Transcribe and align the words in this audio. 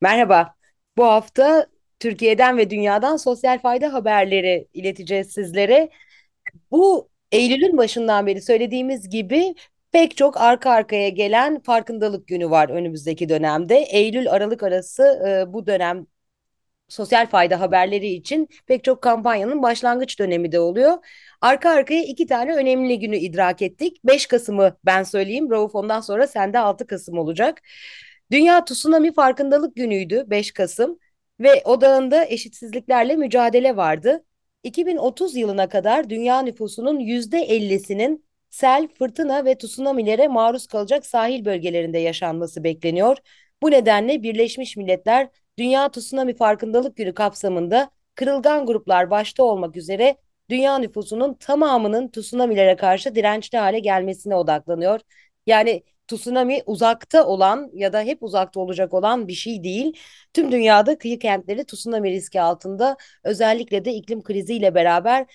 Merhaba. 0.00 0.54
Bu 0.96 1.04
hafta 1.04 1.66
Türkiye'den 2.00 2.56
ve 2.58 2.70
dünyadan 2.70 3.16
sosyal 3.16 3.58
fayda 3.58 3.92
haberleri 3.92 4.68
ileteceğiz 4.74 5.32
sizlere. 5.32 5.90
Bu 6.70 7.10
Eylül'ün 7.32 7.76
başından 7.78 8.26
beri 8.26 8.42
söylediğimiz 8.42 9.08
gibi 9.10 9.54
pek 9.92 10.16
çok 10.16 10.36
arka 10.40 10.70
arkaya 10.70 11.08
gelen 11.08 11.60
farkındalık 11.62 12.26
günü 12.28 12.50
var 12.50 12.68
önümüzdeki 12.68 13.28
dönemde. 13.28 13.76
Eylül-Aralık 13.76 14.62
arası 14.62 15.02
e, 15.28 15.52
bu 15.52 15.66
dönem 15.66 16.06
sosyal 16.88 17.26
fayda 17.26 17.60
haberleri 17.60 18.08
için 18.08 18.48
pek 18.66 18.84
çok 18.84 19.02
kampanyanın 19.02 19.62
başlangıç 19.62 20.18
dönemi 20.18 20.52
de 20.52 20.60
oluyor. 20.60 20.98
Arka 21.40 21.70
arkaya 21.70 22.02
iki 22.04 22.26
tane 22.26 22.54
önemli 22.56 22.98
günü 22.98 23.16
idrak 23.16 23.62
ettik. 23.62 24.00
5 24.04 24.26
Kasım'ı 24.26 24.76
ben 24.86 25.02
söyleyeyim. 25.02 25.50
Rauf 25.50 25.74
ondan 25.74 26.00
sonra 26.00 26.26
sende 26.26 26.58
6 26.58 26.86
Kasım 26.86 27.18
olacak. 27.18 27.62
Dünya 28.30 28.64
Tsunami 28.64 29.12
Farkındalık 29.12 29.76
Günü'ydü 29.76 30.24
5 30.26 30.52
Kasım 30.52 30.98
ve 31.40 31.62
odağında 31.64 32.24
eşitsizliklerle 32.26 33.16
mücadele 33.16 33.76
vardı. 33.76 34.24
2030 34.62 35.36
yılına 35.36 35.68
kadar 35.68 36.10
dünya 36.10 36.42
nüfusunun 36.42 37.00
%50'sinin 37.00 38.24
sel, 38.50 38.88
fırtına 38.98 39.44
ve 39.44 39.58
tsunamilere 39.58 40.28
maruz 40.28 40.66
kalacak 40.66 41.06
sahil 41.06 41.44
bölgelerinde 41.44 41.98
yaşanması 41.98 42.64
bekleniyor. 42.64 43.16
Bu 43.62 43.70
nedenle 43.70 44.22
Birleşmiş 44.22 44.76
Milletler 44.76 45.28
Dünya 45.58 45.90
Tsunami 45.90 46.36
Farkındalık 46.36 46.96
Günü 46.96 47.14
kapsamında 47.14 47.90
kırılgan 48.14 48.66
gruplar 48.66 49.10
başta 49.10 49.42
olmak 49.44 49.76
üzere 49.76 50.16
dünya 50.50 50.78
nüfusunun 50.78 51.34
tamamının 51.34 52.08
tsunamilere 52.08 52.76
karşı 52.76 53.14
dirençli 53.14 53.58
hale 53.58 53.78
gelmesine 53.78 54.34
odaklanıyor. 54.34 55.00
Yani 55.46 55.82
tsunami 56.10 56.62
uzakta 56.66 57.26
olan 57.26 57.70
ya 57.74 57.92
da 57.92 58.02
hep 58.02 58.22
uzakta 58.22 58.60
olacak 58.60 58.94
olan 58.94 59.28
bir 59.28 59.32
şey 59.32 59.64
değil. 59.64 59.92
Tüm 60.34 60.52
dünyada 60.52 60.98
kıyı 60.98 61.18
kentleri 61.18 61.64
tsunami 61.66 62.10
riski 62.10 62.40
altında 62.40 62.96
özellikle 63.24 63.84
de 63.84 63.92
iklim 63.94 64.22
kriziyle 64.22 64.74
beraber 64.74 65.26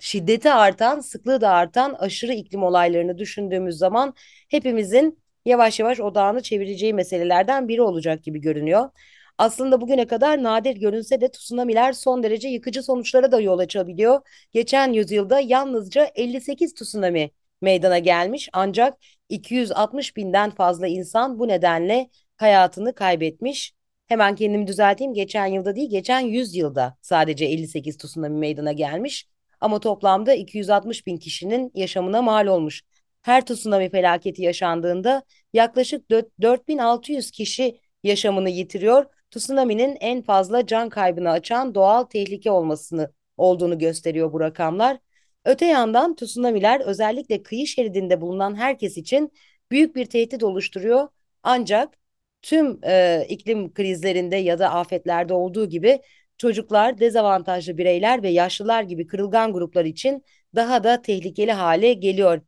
şiddeti 0.00 0.52
artan, 0.52 1.00
sıklığı 1.00 1.40
da 1.40 1.50
artan 1.50 1.94
aşırı 1.98 2.32
iklim 2.32 2.62
olaylarını 2.62 3.18
düşündüğümüz 3.18 3.76
zaman 3.78 4.14
hepimizin 4.48 5.18
yavaş 5.44 5.80
yavaş 5.80 6.00
odağını 6.00 6.42
çevireceği 6.42 6.94
meselelerden 6.94 7.68
biri 7.68 7.82
olacak 7.82 8.24
gibi 8.24 8.40
görünüyor. 8.40 8.90
Aslında 9.38 9.80
bugüne 9.80 10.06
kadar 10.06 10.42
nadir 10.42 10.76
görünse 10.76 11.20
de 11.20 11.30
tsunamiler 11.30 11.92
son 11.92 12.22
derece 12.22 12.48
yıkıcı 12.48 12.82
sonuçlara 12.82 13.32
da 13.32 13.40
yol 13.40 13.58
açabiliyor. 13.58 14.20
Geçen 14.52 14.92
yüzyılda 14.92 15.40
yalnızca 15.40 16.10
58 16.14 16.74
tsunami 16.74 17.30
meydana 17.62 17.98
gelmiş 17.98 18.48
ancak 18.52 18.94
260 19.34 20.16
binden 20.16 20.50
fazla 20.50 20.86
insan 20.86 21.38
bu 21.38 21.48
nedenle 21.48 22.10
hayatını 22.36 22.94
kaybetmiş. 22.94 23.74
Hemen 24.06 24.34
kendimi 24.34 24.66
düzelteyim. 24.66 25.14
Geçen 25.14 25.46
yılda 25.46 25.76
değil, 25.76 25.90
geçen 25.90 26.20
100 26.20 26.54
yılda 26.54 26.96
sadece 27.02 27.44
58 27.44 27.96
tsunami 27.96 28.38
meydana 28.38 28.72
gelmiş. 28.72 29.28
Ama 29.60 29.80
toplamda 29.80 30.34
260 30.34 31.06
bin 31.06 31.16
kişinin 31.16 31.70
yaşamına 31.74 32.22
mal 32.22 32.46
olmuş. 32.46 32.82
Her 33.22 33.46
tsunami 33.46 33.90
felaketi 33.90 34.42
yaşandığında 34.42 35.22
yaklaşık 35.52 36.10
4600 36.10 37.30
kişi 37.30 37.80
yaşamını 38.02 38.50
yitiriyor. 38.50 39.06
Tsunami'nin 39.30 39.96
en 40.00 40.22
fazla 40.22 40.66
can 40.66 40.88
kaybını 40.88 41.30
açan 41.30 41.74
doğal 41.74 42.04
tehlike 42.04 42.50
olmasını 42.50 43.12
olduğunu 43.36 43.78
gösteriyor 43.78 44.32
bu 44.32 44.40
rakamlar. 44.40 44.98
Öte 45.44 45.66
yandan 45.66 46.14
tsunamiler 46.16 46.80
özellikle 46.80 47.42
kıyı 47.42 47.66
şeridinde 47.66 48.20
bulunan 48.20 48.54
herkes 48.54 48.96
için 48.96 49.32
büyük 49.70 49.96
bir 49.96 50.06
tehdit 50.06 50.42
oluşturuyor. 50.42 51.08
Ancak 51.42 51.98
tüm 52.42 52.80
e, 52.84 53.26
iklim 53.28 53.74
krizlerinde 53.74 54.36
ya 54.36 54.58
da 54.58 54.70
afetlerde 54.70 55.34
olduğu 55.34 55.68
gibi 55.68 56.00
çocuklar, 56.38 56.98
dezavantajlı 57.00 57.78
bireyler 57.78 58.22
ve 58.22 58.28
yaşlılar 58.28 58.82
gibi 58.82 59.06
kırılgan 59.06 59.52
gruplar 59.52 59.84
için 59.84 60.24
daha 60.54 60.84
da 60.84 61.02
tehlikeli 61.02 61.52
hale 61.52 61.92
geliyor. 61.92 62.40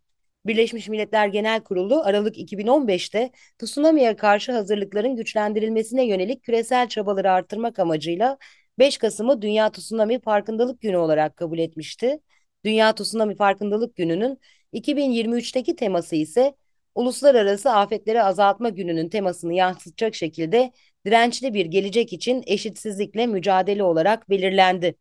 Birleşmiş 0.46 0.88
Milletler 0.88 1.28
Genel 1.28 1.60
Kurulu 1.60 2.00
Aralık 2.02 2.38
2015'te 2.38 3.30
tsunami'ye 3.58 4.16
karşı 4.16 4.52
hazırlıkların 4.52 5.16
güçlendirilmesine 5.16 6.06
yönelik 6.06 6.42
küresel 6.42 6.88
çabaları 6.88 7.32
artırmak 7.32 7.78
amacıyla 7.78 8.38
5 8.78 8.98
Kasım'ı 8.98 9.42
Dünya 9.42 9.72
Tsunami 9.72 10.20
Farkındalık 10.20 10.80
Günü 10.80 10.96
olarak 10.96 11.36
kabul 11.36 11.58
etmişti. 11.58 12.20
Dünya 12.66 12.94
Tsunami 12.94 13.34
Farkındalık 13.36 13.96
Günü'nün 13.96 14.40
2023'teki 14.72 15.76
teması 15.76 16.16
ise 16.16 16.54
Uluslararası 16.94 17.70
Afetleri 17.70 18.22
Azaltma 18.22 18.68
Günü'nün 18.68 19.08
temasını 19.08 19.54
yansıtacak 19.54 20.14
şekilde 20.14 20.72
dirençli 21.04 21.54
bir 21.54 21.66
gelecek 21.66 22.12
için 22.12 22.44
eşitsizlikle 22.46 23.26
mücadele 23.26 23.82
olarak 23.82 24.30
belirlendi. 24.30 24.96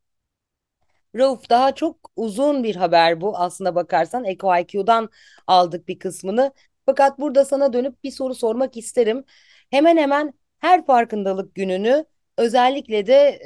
Rauf 1.15 1.49
daha 1.49 1.75
çok 1.75 2.11
uzun 2.15 2.63
bir 2.63 2.75
haber 2.75 3.21
bu 3.21 3.37
aslında 3.37 3.75
bakarsan 3.75 4.25
EcoIQ'dan 4.25 5.09
aldık 5.47 5.87
bir 5.87 5.99
kısmını. 5.99 6.53
Fakat 6.85 7.19
burada 7.19 7.45
sana 7.45 7.73
dönüp 7.73 8.03
bir 8.03 8.11
soru 8.11 8.35
sormak 8.35 8.77
isterim. 8.77 9.23
Hemen 9.71 9.97
hemen 9.97 10.33
her 10.59 10.85
farkındalık 10.85 11.55
gününü 11.55 12.05
özellikle 12.37 13.07
de 13.07 13.39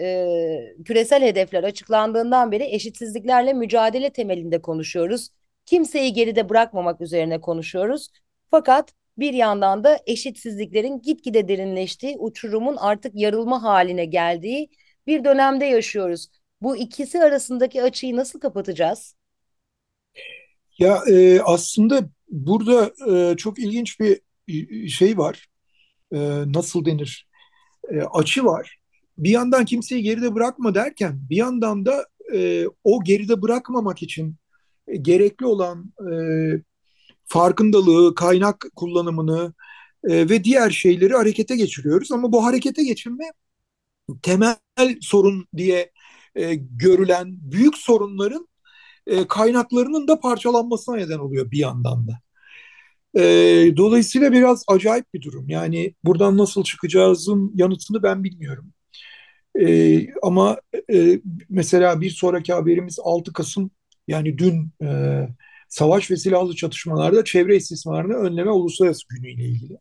e, 0.80 0.84
küresel 0.84 1.24
hedefler 1.24 1.64
açıklandığından 1.64 2.52
beri 2.52 2.64
eşitsizliklerle 2.64 3.54
mücadele 3.54 4.10
temelinde 4.10 4.62
konuşuyoruz. 4.62 5.30
Kimseyi 5.66 6.14
geride 6.14 6.50
bırakmamak 6.50 7.02
üzerine 7.02 7.42
konuşuyoruz. 7.42 8.10
Fakat 8.52 8.94
bir 9.18 9.34
yandan 9.34 9.84
da 9.84 10.00
eşitsizliklerin 10.08 11.02
gitgide 11.02 11.48
derinleştiği, 11.48 12.18
uçurumun 12.18 12.76
artık 12.76 13.16
yarılma 13.16 13.64
haline 13.64 14.06
geldiği 14.06 14.70
bir 15.08 15.24
dönemde 15.24 15.66
yaşıyoruz. 15.66 16.28
Bu 16.62 16.78
ikisi 16.78 17.24
arasındaki 17.24 17.84
açıyı 17.84 18.16
nasıl 18.16 18.40
kapatacağız? 18.40 19.16
Ya 20.78 21.00
e, 21.10 21.40
aslında 21.42 22.10
burada 22.30 22.92
e, 23.12 23.38
çok 23.38 23.60
ilginç 23.60 24.00
bir 24.00 24.22
şey 24.90 25.18
var. 25.18 25.48
E, 26.12 26.18
nasıl 26.54 26.86
denir? 26.86 27.28
E, 27.92 28.02
açı 28.02 28.46
var 28.46 28.79
bir 29.24 29.30
yandan 29.30 29.66
kimseyi 29.66 30.04
geride 30.04 30.36
bırakma 30.36 30.76
derken 30.76 31.20
bir 31.30 31.36
yandan 31.36 31.86
da 31.86 32.06
e, 32.34 32.66
o 32.84 33.04
geride 33.04 33.42
bırakmamak 33.42 34.04
için 34.04 34.36
e, 34.88 34.98
gerekli 34.98 35.46
olan 35.46 35.94
e, 36.12 36.14
farkındalığı, 37.26 38.16
kaynak 38.16 38.66
kullanımını 38.76 39.54
e, 40.10 40.30
ve 40.30 40.44
diğer 40.44 40.70
şeyleri 40.70 41.14
harekete 41.14 41.56
geçiriyoruz. 41.56 42.12
Ama 42.12 42.32
bu 42.32 42.46
harekete 42.46 42.84
geçirme 42.84 43.24
temel 44.22 44.58
sorun 45.02 45.48
diye 45.58 45.92
e, 46.36 46.56
görülen 46.56 47.38
büyük 47.42 47.78
sorunların 47.78 48.48
e, 49.08 49.28
kaynaklarının 49.28 50.08
da 50.08 50.20
parçalanmasına 50.20 50.96
neden 50.96 51.20
oluyor 51.20 51.52
bir 51.52 51.60
yandan 51.60 52.08
da. 52.08 52.20
E, 53.22 53.24
dolayısıyla 53.78 54.32
biraz 54.32 54.64
acayip 54.68 55.14
bir 55.14 55.22
durum. 55.22 55.50
Yani 55.50 55.96
buradan 56.04 56.38
nasıl 56.38 56.64
çıkacağızın 56.64 57.52
yanıtını 57.56 58.04
ben 58.04 58.24
bilmiyorum. 58.24 58.74
E, 59.60 60.08
ama 60.22 60.58
e, 60.94 61.20
mesela 61.50 62.02
bir 62.02 62.10
sonraki 62.10 62.54
haberimiz 62.54 63.00
6 63.04 63.34
Kasım 63.34 63.72
yani 64.08 64.38
dün 64.38 64.72
e, 64.84 64.88
savaş 65.70 66.12
ve 66.12 66.18
silahlı 66.18 66.56
çatışmalarda 66.56 67.24
çevre 67.24 67.56
istismarını 67.56 68.14
önleme 68.14 68.52
uluslararası 68.52 69.04
günü 69.10 69.32
ile 69.32 69.44
ilgili. 69.44 69.78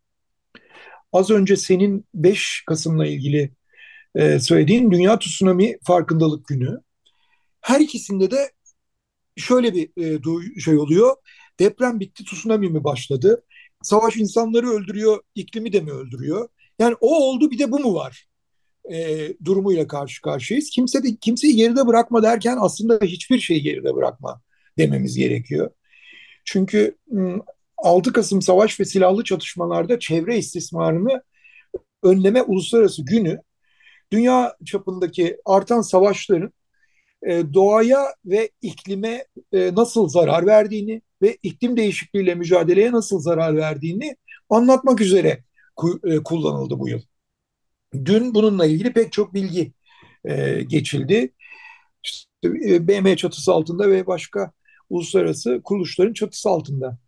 Az 1.12 1.30
önce 1.30 1.56
senin 1.56 2.06
5 2.14 2.64
Kasım'la 2.66 3.06
ilgili 3.06 3.52
e, 4.14 4.40
söylediğin 4.40 4.90
Dünya 4.90 5.18
Tsunami 5.18 5.78
Farkındalık 5.84 6.46
Günü. 6.46 6.80
Her 7.60 7.80
ikisinde 7.80 8.30
de 8.30 8.52
şöyle 9.36 9.74
bir 9.74 9.90
e, 10.56 10.60
şey 10.60 10.78
oluyor. 10.78 11.16
Deprem 11.60 12.00
bitti, 12.00 12.24
tsunami 12.24 12.68
mi 12.68 12.84
başladı? 12.84 13.44
Savaş 13.82 14.16
insanları 14.16 14.70
öldürüyor, 14.70 15.20
iklimi 15.34 15.72
de 15.72 15.80
mi 15.80 15.92
öldürüyor? 15.92 16.48
Yani 16.78 16.96
o 17.00 17.16
oldu 17.16 17.50
bir 17.50 17.58
de 17.58 17.70
bu 17.72 17.78
mu 17.80 17.94
var? 17.94 18.27
E, 18.92 19.28
durumuyla 19.44 19.86
karşı 19.86 20.22
karşıyayız. 20.22 20.70
Kimse 20.70 21.02
de 21.02 21.16
kimseyi 21.20 21.56
geride 21.56 21.86
bırakma 21.86 22.22
derken 22.22 22.58
aslında 22.60 22.98
hiçbir 23.02 23.38
şeyi 23.38 23.62
geride 23.62 23.94
bırakma 23.94 24.40
dememiz 24.78 25.16
gerekiyor. 25.16 25.70
Çünkü 26.44 26.96
6 27.76 28.12
Kasım 28.12 28.42
savaş 28.42 28.80
ve 28.80 28.84
silahlı 28.84 29.24
çatışmalarda 29.24 29.98
çevre 29.98 30.38
istismarını 30.38 31.22
önleme 32.02 32.42
uluslararası 32.42 33.04
günü 33.04 33.42
dünya 34.12 34.56
çapındaki 34.64 35.36
artan 35.44 35.80
savaşların 35.80 36.52
e, 37.26 37.54
doğaya 37.54 38.06
ve 38.24 38.50
iklime 38.62 39.26
e, 39.52 39.74
nasıl 39.74 40.08
zarar 40.08 40.46
verdiğini 40.46 41.02
ve 41.22 41.38
iklim 41.42 41.76
değişikliğiyle 41.76 42.34
mücadeleye 42.34 42.92
nasıl 42.92 43.20
zarar 43.20 43.56
verdiğini 43.56 44.16
anlatmak 44.50 45.00
üzere 45.00 45.44
e, 46.04 46.22
kullanıldı 46.22 46.78
bu 46.78 46.88
yıl. 46.88 47.00
Dün 47.94 48.34
bununla 48.34 48.66
ilgili 48.66 48.92
pek 48.92 49.12
çok 49.12 49.34
bilgi 49.34 49.72
geçildi. 50.66 51.32
İşte, 52.04 52.28
BM 52.88 53.16
çatısı 53.16 53.52
altında 53.52 53.90
ve 53.90 54.06
başka 54.06 54.52
uluslararası 54.90 55.60
kuruluşların 55.64 56.12
çatısı 56.12 56.48
altında. 56.48 56.98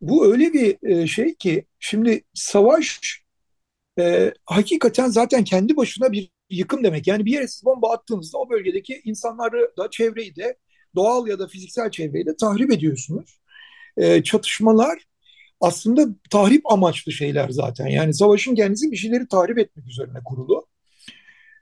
Bu 0.00 0.26
öyle 0.32 0.52
bir 0.52 1.06
şey 1.06 1.34
ki 1.34 1.66
şimdi 1.80 2.24
savaş 2.34 3.00
e, 3.98 4.32
hakikaten 4.46 5.08
zaten 5.08 5.44
kendi 5.44 5.76
başına 5.76 6.12
bir 6.12 6.30
yıkım 6.50 6.84
demek. 6.84 7.06
Yani 7.06 7.24
bir 7.24 7.32
yere 7.32 7.48
siz 7.48 7.64
bomba 7.64 7.92
attığınızda 7.92 8.38
o 8.38 8.50
bölgedeki 8.50 9.00
insanları 9.04 9.72
da 9.78 9.90
çevreyi 9.90 10.36
de 10.36 10.58
doğal 10.94 11.28
ya 11.28 11.38
da 11.38 11.48
fiziksel 11.48 11.90
çevreyi 11.90 12.26
de 12.26 12.36
tahrip 12.36 12.72
ediyorsunuz. 12.72 13.40
E, 13.96 14.22
çatışmalar 14.22 14.98
aslında 15.60 16.06
tahrip 16.30 16.72
amaçlı 16.72 17.12
şeyler 17.12 17.48
zaten. 17.48 17.86
Yani 17.86 18.14
savaşın 18.14 18.54
kendisi 18.54 18.92
bir 18.92 18.96
şeyleri 18.96 19.28
tahrip 19.28 19.58
etmek 19.58 19.86
üzerine 19.86 20.18
kurulu. 20.24 20.66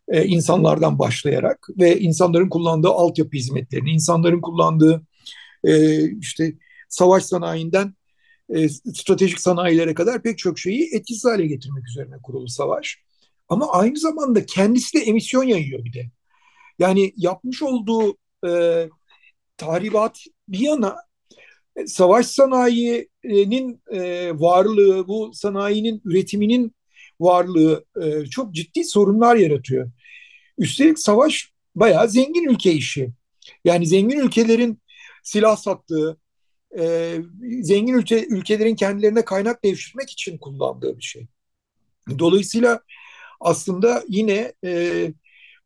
E, 0.09 0.25
insanlardan 0.25 0.99
başlayarak 0.99 1.69
ve 1.79 2.01
insanların 2.01 2.49
kullandığı 2.49 2.89
altyapı 2.89 3.37
hizmetlerini, 3.37 3.91
insanların 3.91 4.41
kullandığı 4.41 5.03
e, 5.65 6.05
işte 6.19 6.53
savaş 6.89 7.25
sanayinden 7.25 7.95
e, 8.49 8.69
stratejik 8.69 9.41
sanayilere 9.41 9.95
kadar 9.95 10.23
pek 10.23 10.39
çok 10.39 10.59
şeyi 10.59 10.95
etkisiz 10.95 11.25
hale 11.25 11.47
getirmek 11.47 11.89
üzerine 11.89 12.17
kurulu 12.23 12.49
savaş. 12.49 12.99
Ama 13.49 13.73
aynı 13.73 13.97
zamanda 13.97 14.47
kendisi 14.47 14.99
de 14.99 15.03
emisyon 15.03 15.45
yayıyor 15.45 15.85
bir 15.85 15.93
de. 15.93 16.11
Yani 16.79 17.13
yapmış 17.17 17.63
olduğu 17.63 18.17
e, 18.47 18.89
tahribat 19.57 20.21
bir 20.49 20.59
yana 20.59 20.97
savaş 21.87 22.27
sanayinin 22.27 23.83
e, 23.93 24.31
varlığı, 24.35 25.09
bu 25.09 25.31
sanayinin 25.35 26.03
üretiminin 26.05 26.75
varlığı 27.21 27.85
e, 28.03 28.27
çok 28.27 28.55
ciddi 28.55 28.85
sorunlar 28.85 29.37
yaratıyor. 29.37 29.91
Üstelik 30.59 30.99
savaş 30.99 31.53
bayağı 31.75 32.09
zengin 32.09 32.49
ülke 32.49 32.73
işi. 32.73 33.11
Yani 33.65 33.87
zengin 33.87 34.19
ülkelerin 34.19 34.83
silah 35.23 35.57
sattığı, 35.57 36.17
e, 36.79 37.17
zengin 37.63 37.95
ülke, 37.95 38.27
ülkelerin 38.27 38.75
kendilerine 38.75 39.25
kaynak 39.25 39.65
devşirmek 39.65 40.11
için 40.11 40.39
kullandığı 40.39 40.99
bir 40.99 41.03
şey. 41.03 41.27
Dolayısıyla 42.19 42.81
aslında 43.41 44.05
yine 44.09 44.53
e, 44.65 45.13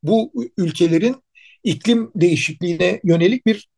bu 0.02 0.32
ülkelerin 0.56 1.17
iklim 1.64 2.11
değişikliğine 2.14 3.00
yönelik 3.05 3.47
bir 3.47 3.69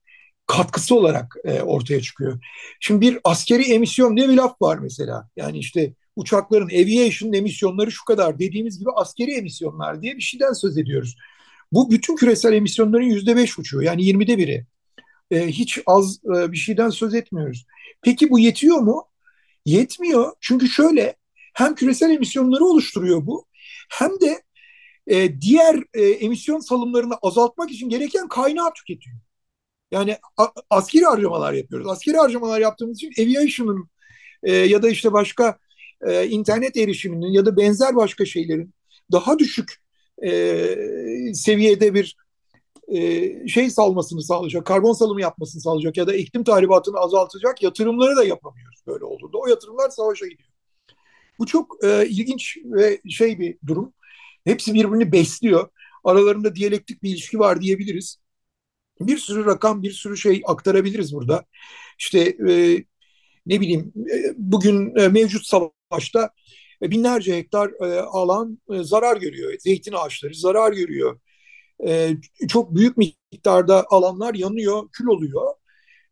katkısı 0.48 0.94
olarak 0.94 1.36
e, 1.44 1.62
ortaya 1.62 2.00
çıkıyor. 2.00 2.44
Şimdi 2.80 3.00
bir 3.00 3.18
askeri 3.24 3.72
emisyon 3.72 4.16
diye 4.16 4.28
bir 4.28 4.36
laf 4.36 4.62
var 4.62 4.78
mesela. 4.78 5.28
Yani 5.36 5.58
işte 5.58 5.94
uçakların 6.16 6.66
aviation 6.66 7.32
emisyonları 7.32 7.92
şu 7.92 8.04
kadar 8.04 8.38
dediğimiz 8.38 8.78
gibi 8.78 8.90
askeri 8.96 9.32
emisyonlar 9.32 10.02
diye 10.02 10.16
bir 10.16 10.22
şeyden 10.22 10.52
söz 10.52 10.78
ediyoruz. 10.78 11.16
Bu 11.72 11.90
bütün 11.90 12.16
küresel 12.16 12.52
emisyonların 12.52 13.04
yüzde 13.04 13.36
beş 13.36 13.58
uçuyor. 13.58 13.82
Yani 13.82 14.04
yirmide 14.04 14.38
biri 14.38 14.66
e, 15.30 15.46
hiç 15.46 15.78
az 15.86 16.18
e, 16.24 16.52
bir 16.52 16.56
şeyden 16.56 16.90
söz 16.90 17.14
etmiyoruz. 17.14 17.66
Peki 18.02 18.30
bu 18.30 18.38
yetiyor 18.38 18.78
mu? 18.78 19.04
Yetmiyor. 19.66 20.32
Çünkü 20.40 20.68
şöyle 20.68 21.16
hem 21.54 21.74
küresel 21.74 22.10
emisyonları 22.10 22.64
oluşturuyor 22.64 23.26
bu 23.26 23.46
hem 23.90 24.10
de 24.20 24.42
e, 25.06 25.40
diğer 25.40 25.82
e, 25.94 26.02
emisyon 26.02 26.60
salımlarını 26.60 27.14
azaltmak 27.22 27.70
için 27.70 27.88
gereken 27.88 28.28
kaynağı 28.28 28.72
tüketiyor. 28.72 29.16
Yani 29.90 30.17
askeri 30.70 31.05
harcamalar 31.05 31.52
yapıyoruz. 31.52 31.88
Askeri 31.88 32.17
harcamalar 32.17 32.61
yaptığımız 32.61 33.02
için 33.02 33.23
aviation'ın 33.23 33.88
e, 34.43 34.52
ya 34.52 34.82
da 34.82 34.88
işte 34.88 35.12
başka 35.12 35.58
e, 36.06 36.26
internet 36.26 36.76
erişiminin 36.76 37.32
ya 37.32 37.46
da 37.46 37.56
benzer 37.56 37.96
başka 37.96 38.25
şeylerin 38.25 38.75
daha 39.12 39.38
düşük 39.38 39.75
e, 40.25 40.32
seviyede 41.35 41.94
bir 41.94 42.17
e, 42.88 43.49
şey 43.49 43.70
salmasını 43.70 44.23
sağlayacak, 44.23 44.67
karbon 44.67 44.93
salımı 44.93 45.20
yapmasını 45.20 45.62
sağlayacak 45.62 45.96
ya 45.96 46.06
da 46.06 46.14
iklim 46.14 46.44
tahribatını 46.44 46.99
azaltacak 46.99 47.62
yatırımları 47.62 48.17
da 48.17 48.25
yapamıyoruz 48.25 48.81
böyle 48.87 49.05
olduğunda. 49.05 49.38
O 49.38 49.46
yatırımlar 49.46 49.91
savaşa 49.91 50.26
gidiyor. 50.26 50.49
Bu 51.38 51.46
çok 51.46 51.84
e, 51.84 52.06
ilginç 52.08 52.56
ve 52.64 53.00
şey 53.11 53.38
bir 53.38 53.58
durum. 53.67 53.93
Hepsi 54.44 54.75
birbirini 54.75 55.12
besliyor. 55.12 55.69
Aralarında 56.05 56.55
diyalektik 56.55 57.02
bir 57.02 57.11
ilişki 57.11 57.38
var 57.38 57.61
diyebiliriz. 57.61 58.19
Bir 59.00 59.18
sürü 59.18 59.46
rakam, 59.46 59.82
bir 59.82 59.92
sürü 59.92 60.16
şey 60.16 60.42
aktarabiliriz 60.46 61.14
burada. 61.14 61.44
İşte 61.98 62.18
e, 62.48 62.84
ne 63.46 63.60
bileyim 63.60 63.92
e, 64.12 64.34
bugün 64.36 64.96
e, 64.96 65.08
mevcut 65.08 65.46
savaşta 65.46 66.30
e, 66.82 66.90
binlerce 66.90 67.36
hektar 67.36 67.70
e, 67.86 68.00
alan 68.00 68.58
e, 68.72 68.84
zarar 68.84 69.16
görüyor. 69.16 69.54
Zeytin 69.60 69.92
ağaçları 69.92 70.34
zarar 70.34 70.72
görüyor 70.72 71.20
e, 71.86 72.16
çok 72.48 72.74
büyük 72.74 72.96
miktarda 72.96 73.84
alanlar 73.90 74.34
yanıyor, 74.34 74.88
kül 74.92 75.06
oluyor. 75.06 75.54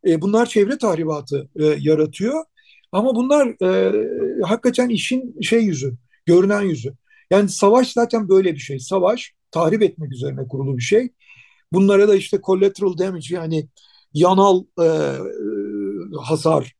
E, 0.07 0.21
bunlar 0.21 0.45
çevre 0.45 0.77
tahribatı 0.77 1.49
e, 1.55 1.65
yaratıyor. 1.65 2.43
Ama 2.91 3.15
bunlar 3.15 3.47
e, 3.63 4.43
hakikaten 4.43 4.89
işin 4.89 5.41
şey 5.41 5.61
yüzü, 5.61 5.93
görünen 6.25 6.61
yüzü. 6.61 6.93
Yani 7.31 7.49
savaş 7.49 7.91
zaten 7.93 8.29
böyle 8.29 8.53
bir 8.53 8.59
şey. 8.59 8.79
Savaş 8.79 9.33
tahrip 9.51 9.83
etmek 9.83 10.11
üzerine 10.13 10.47
kurulu 10.47 10.77
bir 10.77 10.81
şey. 10.83 11.09
Bunlara 11.73 12.07
da 12.07 12.15
işte 12.15 12.39
collateral 12.43 12.97
damage 12.97 13.35
yani 13.35 13.67
yanal 14.13 14.63
e, 14.81 14.87
hasar 16.21 16.75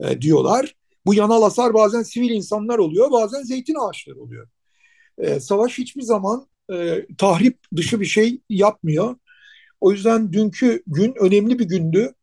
e, 0.00 0.20
diyorlar. 0.20 0.74
Bu 1.06 1.14
yanal 1.14 1.42
hasar 1.42 1.74
bazen 1.74 2.02
sivil 2.02 2.30
insanlar 2.30 2.78
oluyor, 2.78 3.10
bazen 3.12 3.42
zeytin 3.42 3.88
ağaçları 3.88 4.20
oluyor. 4.20 4.48
E, 5.18 5.40
savaş 5.40 5.78
hiçbir 5.78 6.02
zaman 6.02 6.46
e, 6.72 7.06
tahrip 7.18 7.58
dışı 7.76 8.00
bir 8.00 8.06
şey 8.06 8.40
yapmıyor. 8.48 9.16
O 9.80 9.92
yüzden 9.92 10.32
dünkü 10.32 10.82
gün 10.86 11.14
önemli 11.20 11.58
bir 11.58 11.64
gündü 11.64 12.14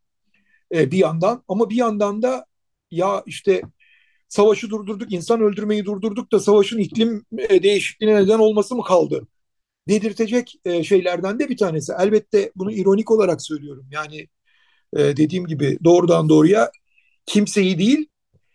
e, 0.73 0.91
bir 0.91 0.97
yandan 0.97 1.43
ama 1.47 1.69
bir 1.69 1.75
yandan 1.75 2.21
da 2.21 2.45
ya 2.91 3.23
işte 3.25 3.61
savaşı 4.29 4.69
durdurduk, 4.69 5.13
insan 5.13 5.41
öldürmeyi 5.41 5.85
durdurduk 5.85 6.31
da 6.31 6.39
savaşın 6.39 6.77
iklim 6.77 7.25
e, 7.37 7.63
değişikliğine 7.63 8.15
neden 8.15 8.39
olması 8.39 8.75
mı 8.75 8.83
kaldı? 8.83 9.27
Dedirtecek 9.89 10.55
e, 10.65 10.83
şeylerden 10.83 11.39
de 11.39 11.49
bir 11.49 11.57
tanesi. 11.57 11.93
Elbette 11.99 12.51
bunu 12.55 12.71
ironik 12.71 13.11
olarak 13.11 13.41
söylüyorum. 13.41 13.87
Yani 13.91 14.27
e, 14.93 14.99
dediğim 14.99 15.47
gibi 15.47 15.77
doğrudan 15.83 16.29
doğruya 16.29 16.71
kimseyi 17.25 17.79
değil, 17.79 18.07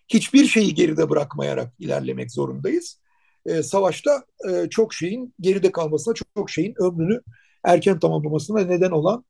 hiçbir 0.08 0.46
şeyi 0.46 0.74
geride 0.74 1.10
bırakmayarak 1.10 1.72
ilerlemek 1.78 2.32
zorundayız 2.32 2.98
e, 3.46 3.62
savaşta 3.62 4.24
e, 4.50 4.68
çok 4.70 4.94
şeyin 4.94 5.34
geride 5.40 5.72
kalmasına, 5.72 6.14
çok, 6.14 6.28
çok 6.36 6.50
şeyin 6.50 6.74
ömrünü 6.82 7.20
erken 7.64 7.98
tamamlamasına 7.98 8.60
neden 8.60 8.90
olan 8.90 9.24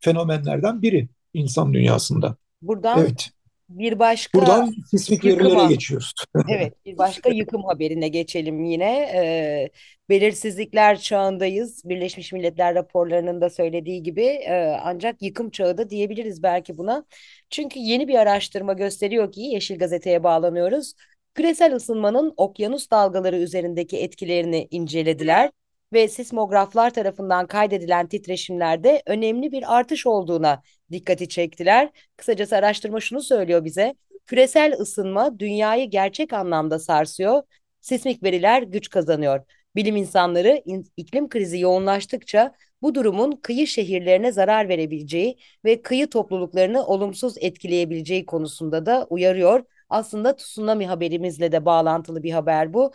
fenomenlerden 0.00 0.82
biri 0.82 1.08
insan 1.34 1.74
dünyasında. 1.74 2.36
Buradan 2.62 3.00
evet. 3.00 3.30
Bir 3.68 3.98
başka 3.98 4.38
Buradan 4.38 4.74
sismik 4.90 5.24
verilere 5.24 5.66
geçiyoruz. 5.66 6.12
evet, 6.48 6.74
bir 6.86 6.98
başka 6.98 7.30
yıkım 7.30 7.62
haberine 7.64 8.08
geçelim 8.08 8.64
yine. 8.64 9.10
Ee, 9.14 9.70
belirsizlikler 10.08 10.98
çağındayız. 10.98 11.82
Birleşmiş 11.84 12.32
Milletler 12.32 12.74
raporlarının 12.74 13.40
da 13.40 13.50
söylediği 13.50 14.02
gibi 14.02 14.24
e, 14.24 14.78
ancak 14.84 15.22
yıkım 15.22 15.50
çağı 15.50 15.78
da 15.78 15.90
diyebiliriz 15.90 16.42
belki 16.42 16.78
buna. 16.78 17.04
Çünkü 17.50 17.78
yeni 17.78 18.08
bir 18.08 18.14
araştırma 18.14 18.72
gösteriyor 18.72 19.32
ki 19.32 19.40
Yeşil 19.40 19.78
Gazete'ye 19.78 20.22
bağlanıyoruz 20.22 20.94
küresel 21.38 21.74
ısınmanın 21.74 22.34
okyanus 22.36 22.90
dalgaları 22.90 23.36
üzerindeki 23.36 23.98
etkilerini 23.98 24.68
incelediler 24.70 25.50
ve 25.92 26.08
sismograflar 26.08 26.90
tarafından 26.90 27.46
kaydedilen 27.46 28.08
titreşimlerde 28.08 29.02
önemli 29.06 29.52
bir 29.52 29.76
artış 29.76 30.06
olduğuna 30.06 30.62
dikkati 30.92 31.28
çektiler. 31.28 31.90
Kısacası 32.16 32.56
araştırma 32.56 33.00
şunu 33.00 33.22
söylüyor 33.22 33.64
bize. 33.64 33.94
Küresel 34.26 34.72
ısınma 34.80 35.38
dünyayı 35.38 35.90
gerçek 35.90 36.32
anlamda 36.32 36.78
sarsıyor. 36.78 37.42
Sismik 37.80 38.22
veriler 38.22 38.62
güç 38.62 38.88
kazanıyor. 38.88 39.40
Bilim 39.76 39.96
insanları 39.96 40.62
iklim 40.96 41.28
krizi 41.28 41.58
yoğunlaştıkça 41.58 42.54
bu 42.82 42.94
durumun 42.94 43.32
kıyı 43.42 43.66
şehirlerine 43.66 44.32
zarar 44.32 44.68
verebileceği 44.68 45.38
ve 45.64 45.82
kıyı 45.82 46.10
topluluklarını 46.10 46.86
olumsuz 46.86 47.34
etkileyebileceği 47.40 48.26
konusunda 48.26 48.86
da 48.86 49.06
uyarıyor. 49.10 49.64
Aslında 49.88 50.36
tsunami 50.36 50.86
haberimizle 50.86 51.52
de 51.52 51.64
bağlantılı 51.64 52.22
bir 52.22 52.30
haber 52.30 52.74
bu. 52.74 52.92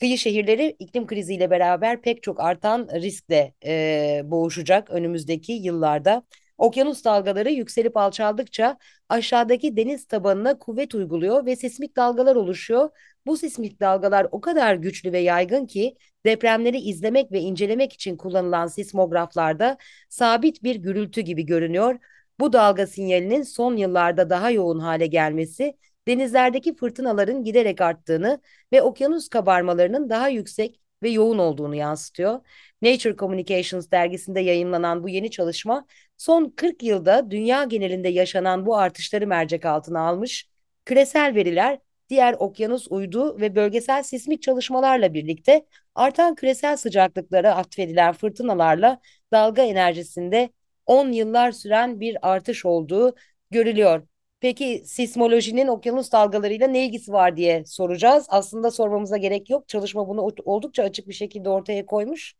Kıyı 0.00 0.18
şehirleri 0.18 0.76
iklim 0.78 1.06
kriziyle 1.06 1.50
beraber 1.50 2.02
pek 2.02 2.22
çok 2.22 2.40
artan 2.40 2.88
riskle 2.94 3.54
e, 3.64 4.22
boğuşacak 4.24 4.90
önümüzdeki 4.90 5.52
yıllarda. 5.52 6.22
Okyanus 6.58 7.04
dalgaları 7.04 7.50
yükselip 7.50 7.96
alçaldıkça 7.96 8.78
aşağıdaki 9.08 9.76
deniz 9.76 10.06
tabanına 10.06 10.58
kuvvet 10.58 10.94
uyguluyor 10.94 11.46
ve 11.46 11.56
sismik 11.56 11.96
dalgalar 11.96 12.36
oluşuyor. 12.36 12.90
Bu 13.26 13.36
sismik 13.36 13.80
dalgalar 13.80 14.26
o 14.30 14.40
kadar 14.40 14.74
güçlü 14.74 15.12
ve 15.12 15.18
yaygın 15.18 15.66
ki 15.66 15.96
depremleri 16.26 16.78
izlemek 16.78 17.32
ve 17.32 17.40
incelemek 17.40 17.92
için 17.92 18.16
kullanılan 18.16 18.66
sismograflarda 18.66 19.76
sabit 20.08 20.62
bir 20.62 20.76
gürültü 20.76 21.20
gibi 21.20 21.46
görünüyor. 21.46 21.98
Bu 22.40 22.52
dalga 22.52 22.86
sinyalinin 22.86 23.42
son 23.42 23.76
yıllarda 23.76 24.30
daha 24.30 24.50
yoğun 24.50 24.78
hale 24.78 25.06
gelmesi, 25.06 25.76
denizlerdeki 26.08 26.76
fırtınaların 26.76 27.44
giderek 27.44 27.80
arttığını 27.80 28.40
ve 28.72 28.82
okyanus 28.82 29.28
kabarmalarının 29.28 30.10
daha 30.10 30.28
yüksek 30.28 30.80
ve 31.02 31.08
yoğun 31.10 31.38
olduğunu 31.38 31.74
yansıtıyor. 31.74 32.40
Nature 32.82 33.16
Communications 33.16 33.90
dergisinde 33.90 34.40
yayınlanan 34.40 35.02
bu 35.02 35.08
yeni 35.08 35.30
çalışma 35.30 35.86
son 36.16 36.50
40 36.56 36.82
yılda 36.82 37.30
dünya 37.30 37.64
genelinde 37.64 38.08
yaşanan 38.08 38.66
bu 38.66 38.76
artışları 38.76 39.26
mercek 39.26 39.64
altına 39.64 40.00
almış. 40.00 40.48
Küresel 40.84 41.34
veriler 41.34 41.78
diğer 42.08 42.36
okyanus 42.38 42.86
uydu 42.90 43.40
ve 43.40 43.56
bölgesel 43.56 44.02
sismik 44.02 44.42
çalışmalarla 44.42 45.14
birlikte 45.14 45.66
artan 45.94 46.34
küresel 46.34 46.76
sıcaklıklara 46.76 47.54
atfedilen 47.54 48.12
fırtınalarla 48.12 49.00
dalga 49.32 49.62
enerjisinde 49.62 50.50
10 50.86 51.12
yıllar 51.12 51.52
süren 51.52 52.00
bir 52.00 52.32
artış 52.32 52.64
olduğu 52.64 53.14
görülüyor. 53.50 54.02
Peki 54.46 54.82
sismolojinin 54.86 55.66
okyanus 55.66 56.12
dalgalarıyla 56.12 56.68
ne 56.68 56.86
ilgisi 56.86 57.12
var 57.12 57.36
diye 57.36 57.64
soracağız. 57.64 58.26
Aslında 58.28 58.70
sormamıza 58.70 59.16
gerek 59.16 59.50
yok. 59.50 59.68
Çalışma 59.68 60.08
bunu 60.08 60.20
oldukça 60.44 60.82
açık 60.82 61.08
bir 61.08 61.12
şekilde 61.12 61.48
ortaya 61.48 61.86
koymuş. 61.86 62.34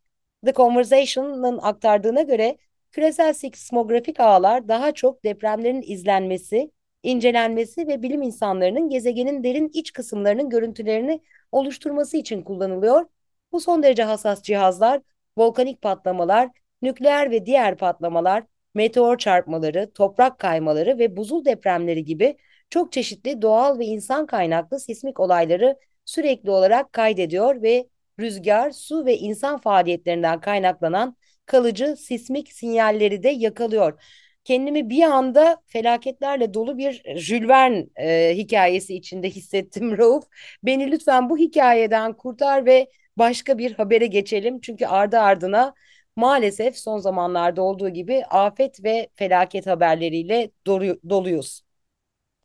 The 0.45 0.53
Conversation'ın 0.53 1.57
aktardığına 1.61 2.21
göre 2.21 2.57
küresel 2.91 3.33
sismografik 3.33 4.19
ağlar 4.19 4.67
daha 4.67 4.91
çok 4.91 5.23
depremlerin 5.23 5.81
izlenmesi, 5.81 6.71
incelenmesi 7.03 7.87
ve 7.87 8.01
bilim 8.01 8.21
insanlarının 8.21 8.89
gezegenin 8.89 9.43
derin 9.43 9.71
iç 9.73 9.93
kısımlarının 9.93 10.49
görüntülerini 10.49 11.21
oluşturması 11.51 12.17
için 12.17 12.41
kullanılıyor. 12.41 13.05
Bu 13.51 13.59
son 13.59 13.83
derece 13.83 14.03
hassas 14.03 14.41
cihazlar, 14.41 15.01
volkanik 15.37 15.81
patlamalar, 15.81 16.49
nükleer 16.81 17.31
ve 17.31 17.45
diğer 17.45 17.77
patlamalar, 17.77 18.43
meteor 18.73 19.17
çarpmaları, 19.17 19.91
toprak 19.93 20.39
kaymaları 20.39 20.97
ve 20.97 21.17
buzul 21.17 21.45
depremleri 21.45 22.05
gibi 22.05 22.37
çok 22.69 22.91
çeşitli 22.91 23.41
doğal 23.41 23.79
ve 23.79 23.85
insan 23.85 24.25
kaynaklı 24.25 24.79
sismik 24.79 25.19
olayları 25.19 25.77
sürekli 26.05 26.51
olarak 26.51 26.93
kaydediyor 26.93 27.61
ve 27.61 27.87
rüzgar, 28.19 28.71
su 28.71 29.05
ve 29.05 29.17
insan 29.17 29.57
faaliyetlerinden 29.57 30.39
kaynaklanan 30.39 31.15
kalıcı 31.45 31.95
sismik 31.95 32.53
sinyalleri 32.53 33.23
de 33.23 33.29
yakalıyor. 33.29 34.03
Kendimi 34.43 34.89
bir 34.89 35.03
anda 35.03 35.57
felaketlerle 35.67 36.53
dolu 36.53 36.77
bir 36.77 37.03
Jules 37.15 37.49
Verne 37.49 37.85
e, 37.95 38.33
hikayesi 38.37 38.95
içinde 38.95 39.29
hissettim 39.29 39.97
Rauf. 39.97 40.23
Beni 40.63 40.91
lütfen 40.91 41.29
bu 41.29 41.37
hikayeden 41.37 42.13
kurtar 42.13 42.65
ve 42.65 42.87
başka 43.17 43.57
bir 43.57 43.71
habere 43.71 44.07
geçelim. 44.07 44.61
Çünkü 44.61 44.85
ardı 44.85 45.19
ardına 45.19 45.73
maalesef 46.17 46.77
son 46.77 46.97
zamanlarda 46.97 47.61
olduğu 47.61 47.89
gibi 47.89 48.23
afet 48.25 48.83
ve 48.83 49.09
felaket 49.15 49.67
haberleriyle 49.67 50.51
dolu, 50.65 50.99
doluyuz. 51.09 51.61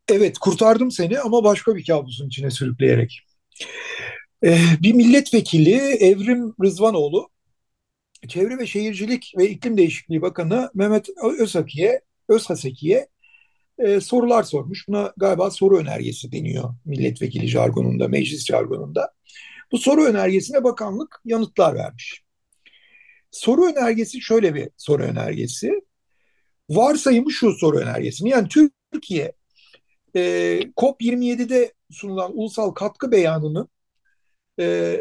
Evet 0.09 0.39
kurtardım 0.39 0.91
seni 0.91 1.21
ama 1.21 1.45
başka 1.45 1.77
bir 1.77 1.87
kabusun 1.87 2.29
içine 2.29 2.51
sürükleyerek. 2.51 3.21
Ee, 4.45 4.59
bir 4.83 4.93
milletvekili 4.93 5.75
Evrim 5.77 6.55
Rızvanoğlu 6.63 7.29
Çevre 8.29 8.59
ve 8.59 8.67
Şehircilik 8.67 9.33
ve 9.39 9.51
İklim 9.51 9.77
Değişikliği 9.77 10.23
Bakanı 10.23 10.71
Mehmet 10.75 11.09
Özhaki'ye 11.39 12.01
Özhaseki'ye 12.29 13.09
e, 13.79 14.01
sorular 14.01 14.43
sormuş. 14.43 14.89
Buna 14.89 15.13
galiba 15.17 15.51
soru 15.51 15.79
önergesi 15.79 16.33
deniyor 16.33 16.75
milletvekili 16.85 17.49
jargonunda, 17.49 18.09
meclis 18.09 18.47
jargonunda. 18.47 19.13
Bu 19.73 19.79
soru 19.79 20.05
önergesine 20.05 20.65
bakanlık 20.65 21.21
yanıtlar 21.25 21.75
vermiş. 21.75 22.22
Soru 23.33 23.67
önergesi 23.67 24.21
şöyle 24.21 24.55
bir 24.55 24.69
soru 24.77 25.03
önergesi. 25.03 25.73
Varsayımı 26.71 27.33
şu 27.33 27.53
soru 27.53 27.79
önergesini. 27.79 28.29
Yani 28.29 28.49
Türkiye 28.93 29.33
e, 30.17 30.21
COP27'de 30.77 31.73
sunulan 31.91 32.39
ulusal 32.39 32.71
katkı 32.71 33.13
beyanının 33.13 33.69
e, 34.61 34.97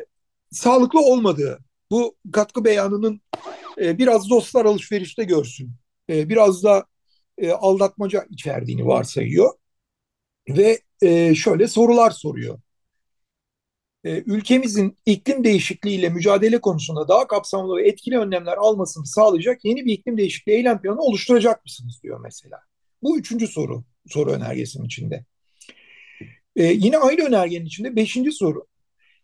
sağlıklı 0.51 0.99
olmadığı, 0.99 1.59
bu 1.91 2.15
katkı 2.33 2.65
beyanının 2.65 3.21
e, 3.81 3.97
biraz 3.97 4.29
dostlar 4.29 4.65
alışverişte 4.65 5.23
görsün, 5.23 5.71
e, 6.09 6.29
biraz 6.29 6.63
da 6.63 6.85
e, 7.37 7.51
aldatmaca 7.51 8.25
içerdiğini 8.29 8.85
varsayıyor 8.85 9.53
ve 10.49 10.81
e, 11.01 11.35
şöyle 11.35 11.67
sorular 11.67 12.11
soruyor. 12.11 12.59
E, 14.03 14.23
ülkemizin 14.25 14.97
iklim 15.05 15.43
değişikliğiyle 15.43 16.09
mücadele 16.09 16.61
konusunda 16.61 17.07
daha 17.07 17.27
kapsamlı 17.27 17.77
ve 17.77 17.87
etkili 17.87 18.17
önlemler 18.17 18.57
almasını 18.57 19.05
sağlayacak 19.05 19.65
yeni 19.65 19.85
bir 19.85 19.93
iklim 19.93 20.17
değişikliği 20.17 20.51
eylem 20.51 20.81
planı 20.81 21.01
oluşturacak 21.01 21.65
mısınız 21.65 21.99
diyor 22.03 22.19
mesela. 22.23 22.59
Bu 23.03 23.19
üçüncü 23.19 23.47
soru, 23.47 23.83
soru 24.07 24.31
önergesinin 24.31 24.85
içinde. 24.85 25.25
E, 26.55 26.63
yine 26.63 26.97
aynı 26.97 27.25
önergenin 27.25 27.65
içinde 27.65 27.95
beşinci 27.95 28.31
soru. 28.31 28.67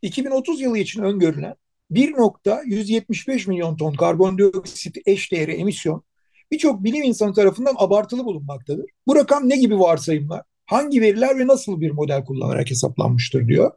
2030 0.01 0.61
yılı 0.61 0.77
için 0.77 1.03
öngörülen 1.03 1.55
1.175 1.91 3.49
milyon 3.49 3.77
ton 3.77 3.93
karbondioksit 3.93 4.97
eşdeğeri 5.05 5.51
emisyon 5.51 6.03
birçok 6.51 6.83
bilim 6.83 7.03
insanı 7.03 7.33
tarafından 7.33 7.75
abartılı 7.77 8.25
bulunmaktadır. 8.25 8.85
Bu 9.07 9.15
rakam 9.15 9.49
ne 9.49 9.57
gibi 9.57 9.79
varsayımlar, 9.79 10.41
hangi 10.65 11.01
veriler 11.01 11.39
ve 11.39 11.47
nasıl 11.47 11.81
bir 11.81 11.91
model 11.91 12.25
kullanarak 12.25 12.69
hesaplanmıştır 12.69 13.47
diyor. 13.47 13.71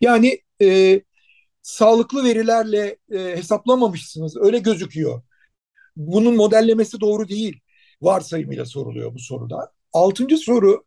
Yani 0.00 0.40
e, 0.62 1.00
sağlıklı 1.62 2.24
verilerle 2.24 2.96
e, 3.12 3.18
hesaplamamışsınız 3.18 4.36
öyle 4.36 4.58
gözüküyor. 4.58 5.22
Bunun 5.96 6.36
modellemesi 6.36 7.00
doğru 7.00 7.28
değil 7.28 7.60
varsayımıyla 8.02 8.64
soruluyor 8.64 9.14
bu 9.14 9.18
soruda. 9.18 9.72
Altıncı 9.92 10.36
soru 10.36 10.84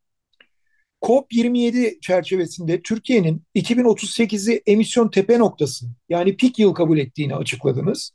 COP27 1.02 2.00
çerçevesinde 2.00 2.82
Türkiye'nin 2.82 3.44
2038'i 3.56 4.62
emisyon 4.66 5.10
tepe 5.10 5.40
noktası 5.40 5.86
yani 6.10 6.38
pik 6.38 6.60
yıl 6.60 6.74
kabul 6.74 6.98
ettiğini 6.98 7.36
açıkladınız. 7.36 8.12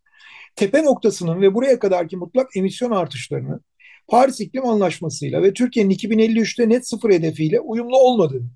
Tepe 0.57 0.85
noktasının 0.85 1.41
ve 1.41 1.55
buraya 1.55 1.79
kadarki 1.79 2.17
mutlak 2.17 2.57
emisyon 2.57 2.91
artışlarının 2.91 3.61
Paris 4.09 4.41
İklim 4.41 4.67
Anlaşması'yla 4.67 5.43
ve 5.43 5.53
Türkiye'nin 5.53 5.95
2053'te 5.95 6.69
net 6.69 6.89
sıfır 6.89 7.11
hedefiyle 7.11 7.61
uyumlu 7.61 7.99
olmadığını, 7.99 8.51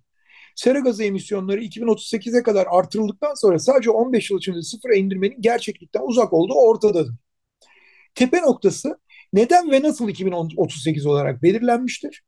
sera 0.61 0.79
gazı 0.79 1.05
emisyonları 1.05 1.61
2038'e 1.65 2.43
kadar 2.43 2.67
artırıldıktan 2.71 3.35
sonra 3.35 3.59
sadece 3.59 3.91
15 3.91 4.31
yıl 4.31 4.39
içinde 4.39 4.63
sıfıra 4.63 4.95
indirmenin 4.95 5.41
gerçeklikten 5.41 6.03
uzak 6.03 6.33
olduğu 6.33 6.55
ortadadır. 6.55 7.15
Tepe 8.15 8.41
noktası 8.41 8.99
neden 9.33 9.71
ve 9.71 9.83
nasıl 9.83 10.09
2038 10.09 11.07
olarak 11.07 11.43
belirlenmiştir? 11.43 12.23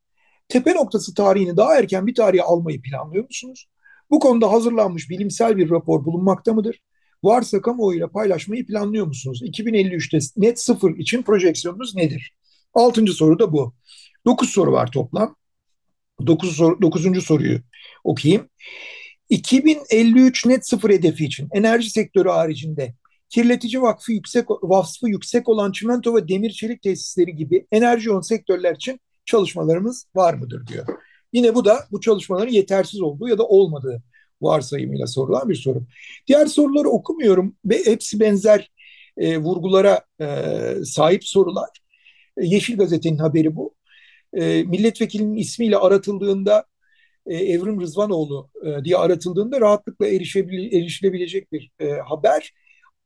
Tepe 0.49 0.75
noktası 0.75 1.15
tarihini 1.15 1.57
daha 1.57 1.77
erken 1.77 2.07
bir 2.07 2.15
tarihe 2.15 2.43
almayı 2.43 2.83
planlıyor 2.83 3.25
musunuz? 3.25 3.69
Bu 4.11 4.19
konuda 4.19 4.53
hazırlanmış 4.53 5.11
bilimsel 5.11 5.57
bir 5.57 5.71
rapor 5.71 6.05
bulunmakta 6.05 6.53
mıdır? 6.53 6.83
Varsa 7.25 7.63
kamuoyuyla 7.63 8.09
paylaşmayı 8.09 8.67
planlıyor 8.67 9.07
musunuz? 9.07 9.43
2053'te 9.43 10.19
net 10.37 10.61
sıfır 10.61 10.97
için 10.97 11.23
projeksiyonunuz 11.23 11.95
nedir? 11.95 12.37
Altıncı 12.75 13.13
soru 13.13 13.39
da 13.39 13.53
bu. 13.53 13.75
Dokuz 14.27 14.51
soru 14.51 14.73
var 14.73 14.91
toplam. 14.91 15.37
Dokuz 16.27 16.57
soru, 16.57 16.83
dokuzuncu 16.83 17.23
soruyu 17.23 17.61
okuyayım. 18.05 18.49
2053 19.29 20.47
net 20.47 20.69
sıfır 20.69 20.91
hedefi 20.91 21.25
için 21.25 21.49
enerji 21.53 21.91
sektörü 21.91 22.29
haricinde 22.29 22.95
kirletici 23.29 23.83
vakfı 23.83 24.13
yüksek, 24.13 24.45
vasfı 24.49 25.09
yüksek 25.09 25.49
olan 25.49 25.73
çimento 25.73 26.17
ve 26.17 26.29
demir 26.29 26.51
çelik 26.51 26.83
tesisleri 26.83 27.37
gibi 27.37 27.67
enerji 27.73 28.09
yoğun 28.09 28.21
sektörler 28.21 28.75
için 28.75 29.01
çalışmalarımız 29.25 30.07
var 30.15 30.35
mıdır 30.35 30.67
diyor. 30.67 30.87
Yine 31.33 31.55
bu 31.55 31.65
da 31.65 31.87
bu 31.91 32.01
çalışmaların 32.01 32.53
yetersiz 32.53 33.01
olduğu 33.01 33.29
ya 33.29 33.39
da 33.39 33.47
olmadığı 33.47 34.03
varsayımıyla 34.43 35.07
sorulan 35.07 35.49
bir 35.49 35.55
soru. 35.55 35.83
Diğer 36.27 36.47
soruları 36.47 36.89
okumuyorum 36.89 37.57
ve 37.65 37.87
hepsi 37.87 38.21
benzer 38.21 38.71
e, 39.17 39.39
vurgulara 39.39 40.01
e, 40.21 40.27
sahip 40.85 41.25
sorular. 41.25 41.69
E, 42.39 42.47
Yeşil 42.47 42.77
Gazete'nin 42.77 43.19
haberi 43.19 43.57
bu. 43.57 43.75
E, 44.35 44.63
milletvekilinin 44.63 45.37
ismiyle 45.37 45.77
aratıldığında 45.77 46.65
e, 47.27 47.37
Evrim 47.37 47.81
Rızvanoğlu 47.81 48.51
e, 48.65 48.85
diye 48.85 48.97
aratıldığında 48.97 49.61
rahatlıkla 49.61 50.07
erişilebilecek 50.07 51.53
bir 51.53 51.71
e, 51.81 51.91
haber. 51.93 52.53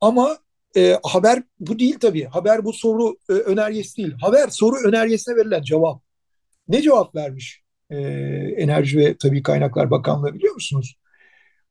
Ama 0.01 0.39
e, 0.77 0.99
haber 1.03 1.43
bu 1.61 1.79
değil 1.79 1.99
tabii. 2.01 2.25
Haber 2.25 2.65
bu 2.65 2.73
soru 2.73 3.17
e, 3.29 3.33
önergesi 3.33 3.97
değil. 3.97 4.13
Haber 4.21 4.49
soru 4.49 4.77
önergesine 4.89 5.37
verilen 5.37 5.63
cevap. 5.63 6.03
Ne 6.69 6.83
cevap 6.83 7.15
vermiş 7.15 7.63
e, 7.91 7.97
Enerji 8.57 8.99
ve 8.99 9.17
Tabii 9.17 9.43
Kaynaklar 9.43 9.91
Bakanlığı 9.91 10.35
biliyor 10.35 10.55
musunuz? 10.55 10.97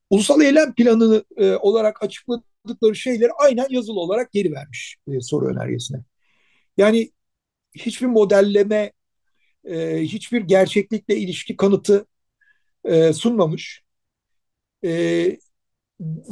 Ulusal 0.09 0.41
eylem 0.41 0.75
planı 0.75 1.23
e, 1.37 1.55
olarak 1.55 2.03
açıkladıkları 2.03 2.95
şeyleri 2.95 3.31
aynen 3.31 3.67
yazılı 3.69 3.99
olarak 3.99 4.31
geri 4.31 4.51
vermiş 4.51 4.97
e, 5.07 5.21
soru 5.21 5.47
önergesine. 5.47 5.97
Yani 6.77 7.11
hiçbir 7.75 8.07
modelleme, 8.07 8.91
e, 9.65 10.01
hiçbir 10.01 10.41
gerçeklikle 10.41 11.17
ilişki 11.17 11.57
kanıtı 11.57 12.05
e, 12.85 13.13
sunmamış. 13.13 13.83
E, 14.83 14.89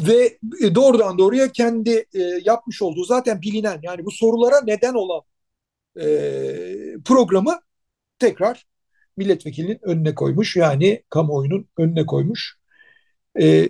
ve 0.07 0.39
doğrudan 0.75 1.17
doğruya 1.17 1.51
kendi 1.51 2.05
e, 2.13 2.19
yapmış 2.45 2.81
olduğu 2.81 3.05
zaten 3.05 3.41
bilinen 3.41 3.79
yani 3.83 4.05
bu 4.05 4.11
sorulara 4.11 4.61
neden 4.61 4.93
olan 4.93 5.21
e, 6.01 6.05
programı 7.05 7.59
tekrar 8.19 8.65
milletvekilinin 9.17 9.79
önüne 9.81 10.15
koymuş. 10.15 10.55
Yani 10.55 11.03
kamuoyunun 11.09 11.69
önüne 11.77 12.05
koymuş. 12.05 12.57
E, 13.41 13.69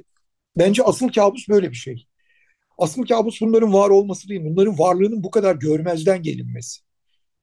bence 0.58 0.84
asıl 0.84 1.10
kabus 1.10 1.50
böyle 1.50 1.72
bir 1.72 1.75
şey. 1.75 2.08
Asıl 2.77 3.05
kabus 3.05 3.41
bunların 3.41 3.74
var 3.74 3.89
olması 3.89 4.29
değil, 4.29 4.41
bunların 4.46 4.79
varlığının 4.79 5.24
bu 5.24 5.32
kadar 5.32 5.55
görmezden 5.55 6.24
gelinmesi 6.24 6.82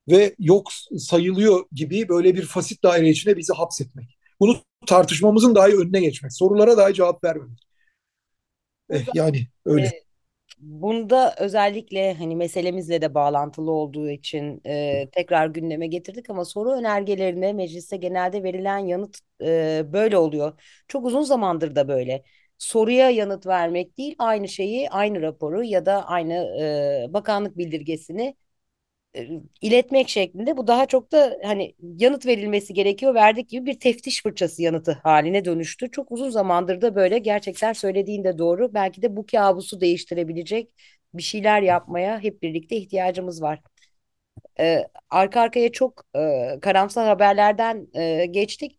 ve 0.09 0.35
yok 0.39 0.69
sayılıyor 0.99 1.65
gibi 1.73 2.09
böyle 2.09 2.35
bir 2.35 2.43
fasit 2.43 2.83
daire 2.83 3.09
içine 3.09 3.37
bizi 3.37 3.53
hapsetmek. 3.53 4.19
Bunu 4.41 4.57
tartışmamızın 4.87 5.55
dahi 5.55 5.77
önüne 5.77 6.01
geçmek, 6.01 6.33
sorulara 6.33 6.77
dahi 6.77 6.95
cevap 6.95 7.25
vermemek. 7.25 7.67
Eh, 8.91 9.07
yani 9.15 9.47
öyle. 9.65 9.87
E, 9.87 10.03
bunda 10.59 11.35
özellikle 11.39 12.15
hani 12.15 12.37
meselemizle 12.37 13.03
de 13.03 13.15
bağlantılı 13.15 13.71
olduğu 13.71 14.11
için 14.11 14.61
e, 14.67 15.09
tekrar 15.13 15.47
gündeme 15.47 15.87
getirdik 15.87 16.31
ama 16.31 16.45
soru 16.45 16.71
önergelerine 16.73 17.53
mecliste 17.53 17.97
genelde 17.97 18.43
verilen 18.43 18.79
yanıt 18.79 19.19
e, 19.43 19.83
böyle 19.93 20.19
oluyor. 20.19 20.61
Çok 20.89 21.07
uzun 21.07 21.23
zamandır 21.23 21.75
da 21.75 21.89
böyle. 21.89 22.23
Soruya 22.59 23.11
yanıt 23.11 23.47
vermek 23.47 23.99
değil, 23.99 24.15
aynı 24.19 24.49
şeyi, 24.49 24.91
aynı 24.91 25.23
raporu 25.23 25.65
ya 25.65 25.87
da 25.87 26.07
aynı 26.09 26.35
e, 26.61 27.13
bakanlık 27.13 27.59
bildirgesini 27.59 28.37
iletmek 29.61 30.09
şeklinde. 30.09 30.57
Bu 30.57 30.67
daha 30.67 30.87
çok 30.87 31.13
da 31.13 31.39
hani 31.45 31.75
yanıt 31.99 32.27
verilmesi 32.27 32.75
gerekiyor. 32.75 33.15
Verdik 33.15 33.49
gibi 33.51 33.67
bir 33.67 33.81
teftiş 33.81 34.23
fırçası 34.23 34.63
yanıtı 34.63 34.93
haline 35.03 35.45
dönüştü. 35.45 35.91
Çok 35.91 36.13
uzun 36.13 36.31
zamandır 36.31 36.81
da 36.83 36.95
böyle 36.95 37.19
gerçekten 37.19 37.73
söylediğin 37.73 38.25
de 38.25 38.39
doğru. 38.39 38.75
Belki 38.75 39.03
de 39.03 39.17
bu 39.17 39.27
kabusu 39.27 39.81
değiştirebilecek 39.81 40.71
bir 41.15 41.23
şeyler 41.23 41.63
yapmaya 41.63 42.21
hep 42.21 42.43
birlikte 42.43 42.77
ihtiyacımız 42.77 43.43
var. 43.43 43.61
Ee, 44.61 44.85
arka 45.11 45.41
arkaya 45.41 45.73
çok 45.73 46.05
e, 46.17 46.59
karamsar 46.63 47.07
haberlerden 47.09 47.89
e, 47.95 48.27
geçtik. 48.27 48.79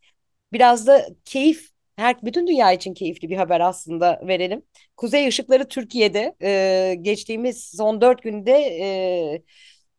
Biraz 0.54 0.88
da 0.88 1.06
keyif 1.26 1.70
her 1.96 2.22
bütün 2.26 2.48
dünya 2.48 2.72
için 2.72 2.94
keyifli 2.94 3.30
bir 3.30 3.38
haber 3.38 3.60
aslında 3.60 4.22
verelim. 4.28 4.64
Kuzey 4.98 5.28
Işıkları 5.28 5.68
Türkiye'de 5.68 6.36
e, 6.44 6.96
geçtiğimiz 7.02 7.64
son 7.78 8.02
dört 8.02 8.24
günde 8.24 8.52
e, 8.54 9.44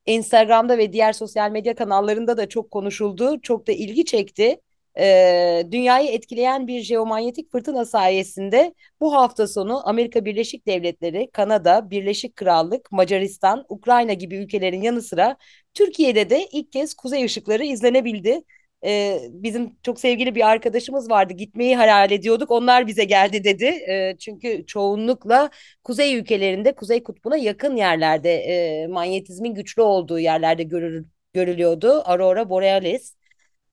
Instagram'da 0.07 0.79
ve 0.79 0.93
diğer 0.93 1.13
sosyal 1.13 1.51
medya 1.51 1.75
kanallarında 1.75 2.37
da 2.37 2.49
çok 2.49 2.71
konuşuldu. 2.71 3.41
Çok 3.41 3.67
da 3.67 3.73
ilgi 3.73 4.05
çekti. 4.05 4.61
Ee, 4.99 5.67
dünyayı 5.71 6.11
etkileyen 6.11 6.67
bir 6.67 6.81
jeomanyetik 6.81 7.53
fırtına 7.53 7.85
sayesinde 7.85 8.75
bu 9.01 9.15
hafta 9.15 9.49
sonu 9.49 9.89
Amerika 9.89 10.25
Birleşik 10.25 10.67
Devletleri, 10.67 11.31
Kanada, 11.33 11.91
Birleşik 11.91 12.37
Krallık, 12.37 12.93
Macaristan, 12.93 13.65
Ukrayna 13.69 14.13
gibi 14.13 14.37
ülkelerin 14.37 14.83
yanı 14.83 15.03
sıra 15.03 15.37
Türkiye'de 15.75 16.31
de 16.31 16.47
ilk 16.53 16.73
kez 16.73 16.95
kuzey 16.95 17.25
ışıkları 17.25 17.65
izlenebildi 17.65 18.43
e, 18.85 19.21
bizim 19.31 19.77
çok 19.83 20.01
sevgili 20.01 20.35
bir 20.35 20.49
arkadaşımız 20.51 21.11
vardı. 21.11 21.33
Gitmeyi 21.35 21.77
hayal 21.77 22.11
ediyorduk. 22.11 22.51
Onlar 22.51 22.87
bize 22.87 23.05
geldi 23.05 23.45
dedi. 23.45 23.65
E, 23.65 24.17
çünkü 24.19 24.67
çoğunlukla 24.67 25.51
kuzey 25.85 26.15
ülkelerinde 26.17 26.75
Kuzey 26.75 27.03
Kutbu'na 27.03 27.37
yakın 27.37 27.77
yerlerde 27.77 28.35
e, 28.35 28.87
manyetizmin 28.87 29.55
güçlü 29.55 29.83
olduğu 29.83 30.19
yerlerde 30.19 30.63
görül, 30.63 31.05
görülüyordu. 31.33 32.03
Aurora 32.05 32.49
Borealis. 32.51 33.17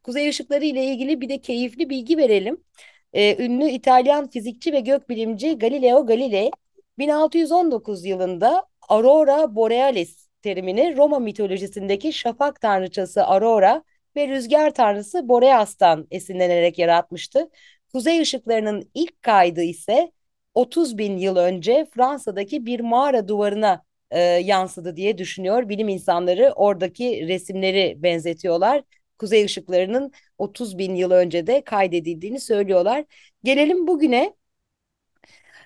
Kuzey 0.03 0.29
ışıkları 0.29 0.65
ile 0.65 0.85
ilgili 0.85 1.21
bir 1.21 1.29
de 1.29 1.41
keyifli 1.41 1.89
bilgi 1.89 2.17
verelim. 2.17 2.57
E, 3.13 3.45
ünlü 3.45 3.65
İtalyan 3.65 4.29
fizikçi 4.29 4.73
ve 4.73 4.79
gökbilimci 4.79 5.57
Galileo 5.59 6.05
Galilei 6.05 6.51
1619 6.97 8.05
yılında 8.05 8.65
Aurora 8.89 9.55
Borealis 9.55 10.27
terimini 10.41 10.97
Roma 10.97 11.19
mitolojisindeki 11.19 12.13
şafak 12.13 12.61
tanrıçası 12.61 13.23
Aurora 13.25 13.83
ve 14.15 14.27
rüzgar 14.27 14.73
tanrısı 14.73 15.29
Boreas'tan 15.29 16.07
esinlenerek 16.11 16.79
yaratmıştı. 16.79 17.49
Kuzey 17.93 18.21
ışıklarının 18.21 18.91
ilk 18.93 19.21
kaydı 19.21 19.61
ise 19.63 20.11
30 20.53 20.97
bin 20.97 21.17
yıl 21.17 21.35
önce 21.35 21.87
Fransa'daki 21.95 22.65
bir 22.65 22.79
mağara 22.79 23.27
duvarına 23.27 23.83
e, 24.11 24.19
yansıdı 24.19 24.95
diye 24.95 25.17
düşünüyor. 25.17 25.69
Bilim 25.69 25.89
insanları 25.89 26.53
oradaki 26.55 27.27
resimleri 27.27 27.95
benzetiyorlar. 27.97 28.83
Kuzey 29.19 29.45
ışıklarının 29.45 30.11
30 30.37 30.77
bin 30.77 30.95
yıl 30.95 31.11
önce 31.11 31.47
de 31.47 31.63
kaydedildiğini 31.63 32.39
söylüyorlar. 32.39 33.05
Gelelim 33.43 33.87
bugüne 33.87 34.33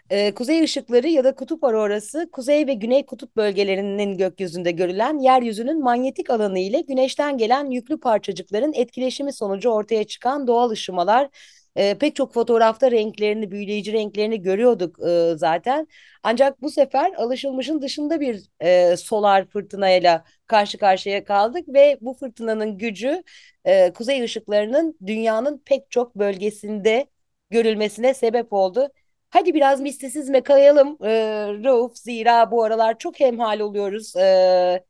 e, 0.09 0.33
kuzey 0.33 0.63
ışıkları 0.63 1.07
ya 1.07 1.23
da 1.23 1.35
kutup 1.35 1.63
aurorası 1.63 2.29
kuzey 2.31 2.67
ve 2.67 2.73
güney 2.73 3.05
kutup 3.05 3.35
bölgelerinin 3.35 4.17
gökyüzünde 4.17 4.71
görülen 4.71 5.19
yeryüzünün 5.19 5.83
manyetik 5.83 6.29
alanı 6.29 6.59
ile 6.59 6.81
güneşten 6.81 7.37
gelen 7.37 7.71
yüklü 7.71 7.99
parçacıkların 7.99 8.73
etkileşimi 8.73 9.33
sonucu 9.33 9.69
ortaya 9.69 10.03
çıkan 10.03 10.47
doğal 10.47 10.69
ışımalar. 10.69 11.29
E, 11.75 11.97
pek 11.97 12.15
çok 12.15 12.33
fotoğrafta 12.33 12.91
renklerini, 12.91 13.51
büyüleyici 13.51 13.93
renklerini 13.93 14.41
görüyorduk 14.41 14.99
e, 15.07 15.33
zaten. 15.37 15.87
Ancak 16.23 16.61
bu 16.61 16.69
sefer 16.69 17.13
alışılmışın 17.13 17.81
dışında 17.81 18.19
bir 18.19 18.43
e, 18.59 18.97
solar 18.97 19.45
fırtınayla 19.49 20.23
karşı 20.47 20.77
karşıya 20.77 21.23
kaldık 21.23 21.67
ve 21.73 21.97
bu 22.01 22.13
fırtınanın 22.13 22.77
gücü 22.77 23.23
e, 23.65 23.93
kuzey 23.93 24.23
ışıklarının 24.23 24.97
dünyanın 25.05 25.61
pek 25.65 25.91
çok 25.91 26.15
bölgesinde 26.15 27.07
görülmesine 27.49 28.13
sebep 28.13 28.53
oldu. 28.53 28.89
Hadi 29.33 29.53
biraz 29.53 29.81
mistisizme 29.81 30.43
kayalım 30.43 30.97
e, 31.03 31.11
Rauf. 31.63 31.97
Zira 31.97 32.51
bu 32.51 32.63
aralar 32.63 32.97
çok 32.99 33.19
hemhal 33.19 33.59
oluyoruz. 33.59 34.15
E, 34.15 34.83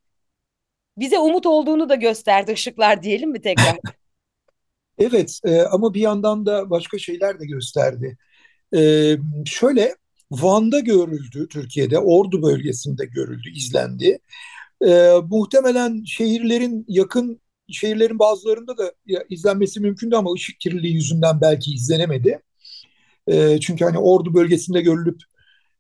bize 0.98 1.20
umut 1.20 1.46
olduğunu 1.46 1.90
da 1.90 1.96
gösterdi 1.96 2.52
ışıklar 2.52 3.04
diyelim 3.04 3.32
mi 3.32 3.42
tekrar? 3.42 3.78
Evet 4.98 5.40
e, 5.46 5.62
ama 5.62 5.94
bir 5.94 6.02
yandan 6.02 6.46
da 6.46 6.70
başka 6.70 6.98
şeyler 6.98 7.40
de 7.40 7.46
gösterdi. 7.46 8.18
E, 8.76 9.12
şöyle 9.46 9.96
Van'da 10.32 10.80
görüldü 10.80 11.48
Türkiye'de, 11.50 12.00
Ordu 12.00 12.44
bölgesinde 12.44 13.06
görüldü, 13.06 13.50
izlendi. 13.56 14.20
E, 14.86 15.12
muhtemelen 15.30 16.04
şehirlerin 16.04 16.86
yakın 16.88 17.42
şehirlerin 17.72 18.20
bazılarında 18.20 18.78
da 18.78 18.94
izlenmesi 19.30 19.80
mümkündü 19.80 20.16
ama 20.16 20.34
ışık 20.34 20.60
kirliliği 20.60 20.94
yüzünden 20.94 21.42
belki 21.42 21.74
izlenemedi. 21.74 22.40
E, 23.28 23.60
çünkü 23.60 23.86
hani 23.86 23.98
Ordu 23.98 24.34
bölgesinde 24.34 24.82
görülüp 24.82 25.22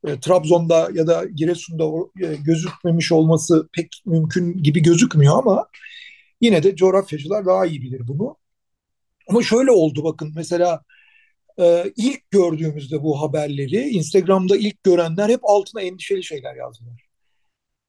e, 0.08 0.20
Trabzon'da 0.20 0.90
ya 0.94 1.08
da 1.08 1.26
Giresun'da 1.26 1.84
e, 2.28 2.36
gözükmemiş 2.36 3.12
olması 3.12 3.70
pek 3.74 4.02
mümkün 4.06 4.64
gibi 4.64 4.82
gözükmüyor 4.82 5.38
ama 5.38 5.68
yine 6.42 6.64
de 6.64 6.76
coğrafyacılar 6.76 7.46
daha 7.46 7.66
iyi 7.66 7.82
bilir 7.82 8.08
bunu. 8.08 8.38
Ama 9.30 9.44
şöyle 9.44 9.72
oldu 9.72 10.04
bakın 10.04 10.32
mesela 10.36 10.84
e, 11.60 11.94
ilk 11.96 12.32
gördüğümüzde 12.32 13.04
bu 13.04 13.22
haberleri 13.22 13.90
Instagram'da 13.90 14.58
ilk 14.58 14.84
görenler 14.84 15.30
hep 15.30 15.40
altına 15.44 15.82
endişeli 15.82 16.24
şeyler 16.24 16.56
yazdılar. 16.56 17.04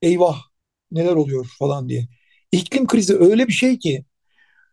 Eyvah 0.03 0.43
neler 0.91 1.13
oluyor 1.13 1.47
falan 1.59 1.89
diye. 1.89 2.09
İklim 2.53 2.87
krizi 2.87 3.17
öyle 3.17 3.49
bir 3.49 3.53
şey 3.53 3.79
ki 3.79 4.05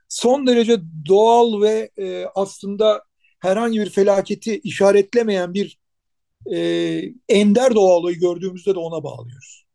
son 0.09 0.47
derece 0.47 0.77
doğal 1.07 1.61
ve 1.61 1.91
e, 1.97 2.25
aslında 2.35 3.03
herhangi 3.41 3.80
bir 3.80 3.89
felaketi 3.89 4.60
işaretlemeyen 4.60 5.54
bir 5.54 5.80
e, 6.54 6.58
ender 7.30 7.75
doğa 7.75 7.97
olayı 7.97 8.19
gördüğümüzde 8.19 8.75
de 8.75 8.80
ona 8.80 9.04
bağlıyoruz. 9.04 9.65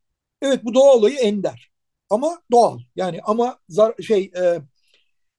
Evet 0.42 0.64
bu 0.64 0.74
doğa 0.74 0.94
olayı 0.94 1.16
ender 1.16 1.70
ama 2.10 2.42
doğal 2.52 2.78
yani 2.96 3.20
ama 3.22 3.58
zar, 3.68 3.94
şey 4.02 4.30
e, 4.36 4.60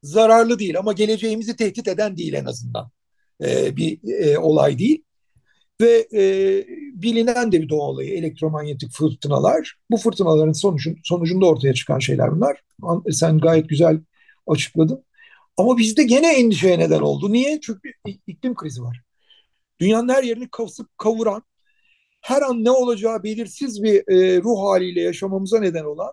zararlı 0.03 0.59
değil 0.59 0.79
ama 0.79 0.93
geleceğimizi 0.93 1.55
tehdit 1.55 1.87
eden 1.87 2.17
değil 2.17 2.33
en 2.33 2.45
azından 2.45 2.91
e, 3.45 3.75
bir 3.77 3.99
e, 4.19 4.37
olay 4.39 4.79
değil. 4.79 5.03
Ve 5.81 6.07
e, 6.13 6.23
bilinen 6.93 7.51
de 7.51 7.61
bir 7.61 7.69
doğa 7.69 7.81
olayı 7.81 8.09
elektromanyetik 8.13 8.91
fırtınalar. 8.91 9.77
Bu 9.91 9.97
fırtınaların 9.97 10.53
sonucun, 10.53 10.97
sonucunda 11.03 11.45
ortaya 11.45 11.73
çıkan 11.73 11.99
şeyler 11.99 12.31
bunlar. 12.35 12.63
Sen 13.11 13.37
gayet 13.39 13.69
güzel 13.69 13.99
açıkladın. 14.47 15.03
Ama 15.57 15.77
bizde 15.77 16.03
gene 16.03 16.39
endişeye 16.39 16.79
neden 16.79 16.99
oldu. 16.99 17.33
Niye? 17.33 17.59
Çünkü 17.61 17.91
iklim 18.27 18.55
krizi 18.55 18.83
var. 18.83 19.01
Dünyanın 19.79 20.09
her 20.09 20.23
yerini 20.23 20.49
kasıp 20.51 20.97
kavuran, 20.97 21.43
her 22.21 22.41
an 22.41 22.63
ne 22.63 22.71
olacağı 22.71 23.23
belirsiz 23.23 23.83
bir 23.83 23.95
e, 23.95 24.41
ruh 24.41 24.59
haliyle 24.59 25.01
yaşamamıza 25.01 25.59
neden 25.59 25.83
olan 25.83 26.11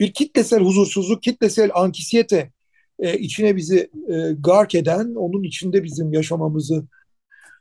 bir 0.00 0.12
kitlesel 0.12 0.60
huzursuzluk, 0.60 1.22
kitlesel 1.22 1.70
ankisiyete 1.74 2.52
e, 2.98 3.18
içine 3.18 3.56
bizi 3.56 3.90
e, 4.08 4.32
gark 4.38 4.74
eden, 4.74 5.14
onun 5.14 5.42
içinde 5.42 5.84
bizim 5.84 6.12
yaşamamızı 6.12 6.86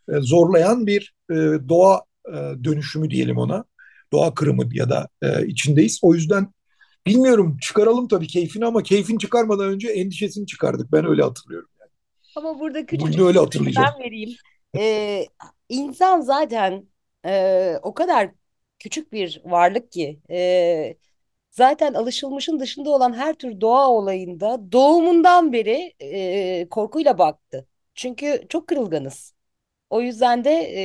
e, 0.10 0.14
zorlayan 0.20 0.88
bir 0.88 1.14
e, 1.30 1.36
doğa 1.70 2.02
e, 2.28 2.64
dönüşümü 2.64 3.10
diyelim 3.10 3.38
ona. 3.38 3.66
Doğa 4.14 4.34
kırımı 4.34 4.70
ya 4.74 4.90
da 4.90 5.08
e, 5.22 5.48
içindeyiz. 5.48 6.00
O 6.02 6.14
yüzden 6.14 6.48
Bilmiyorum 7.06 7.58
çıkaralım 7.62 8.08
tabii 8.08 8.28
keyfini 8.28 8.66
ama 8.66 8.84
keyfini 8.84 9.20
çıkarmadan 9.20 9.70
önce 9.70 9.88
endişesini 9.90 10.48
çıkardık. 10.48 10.92
Ben 10.92 11.06
öyle 11.06 11.24
hatırlıyorum. 11.24 11.70
Ama 12.36 12.60
burada 12.60 12.86
küçücük 12.86 13.14
Bugün 13.14 13.28
öyle 13.28 13.40
hatırlayacağım. 13.40 13.88
ben 13.98 14.04
vereyim. 14.06 14.36
Ee, 14.78 15.26
insan 15.70 16.22
zaten 16.22 16.86
e, 17.26 17.74
o 17.82 17.94
kadar 17.94 18.32
küçük 18.80 19.12
bir 19.14 19.42
varlık 19.46 19.92
ki 19.92 20.20
e, 20.30 20.96
zaten 21.52 21.94
alışılmışın 21.94 22.60
dışında 22.60 22.90
olan 22.90 23.14
her 23.14 23.34
tür 23.34 23.62
doğa 23.62 23.90
olayında 23.90 24.72
doğumundan 24.72 25.54
beri 25.54 25.94
e, 26.00 26.70
korkuyla 26.70 27.18
baktı. 27.18 27.68
Çünkü 27.96 28.46
çok 28.50 28.68
kırılganız. 28.68 29.35
O 29.96 30.02
yüzden 30.02 30.44
de 30.44 30.50
e, 30.52 30.84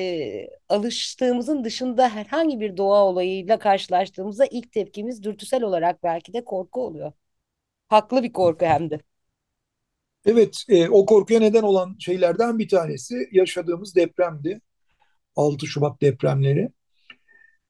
alıştığımızın 0.69 1.65
dışında 1.65 2.09
herhangi 2.09 2.61
bir 2.61 2.77
doğa 2.77 3.05
olayıyla 3.05 3.59
karşılaştığımızda 3.59 4.47
ilk 4.51 4.73
tepkimiz 4.73 5.23
dürtüsel 5.23 5.63
olarak 5.63 6.03
belki 6.03 6.33
de 6.33 6.45
korku 6.45 6.87
oluyor. 6.87 7.13
Haklı 7.89 8.23
bir 8.23 8.33
korku 8.33 8.65
hem 8.65 8.91
de. 8.91 9.01
Evet, 10.27 10.65
e, 10.69 10.89
o 10.89 11.07
korkuya 11.07 11.41
neden 11.41 11.63
olan 11.63 11.97
şeylerden 11.99 12.59
bir 12.59 12.69
tanesi 12.69 13.29
yaşadığımız 13.33 13.97
depremdi. 13.97 14.61
6 15.37 15.67
Şubat 15.67 16.01
depremleri. 16.01 16.69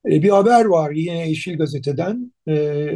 E, 0.05 0.23
bir 0.23 0.29
haber 0.29 0.65
var 0.65 0.91
yine 0.91 1.29
Yeşil 1.29 1.57
Gazete'den. 1.57 2.33
E, 2.47 2.87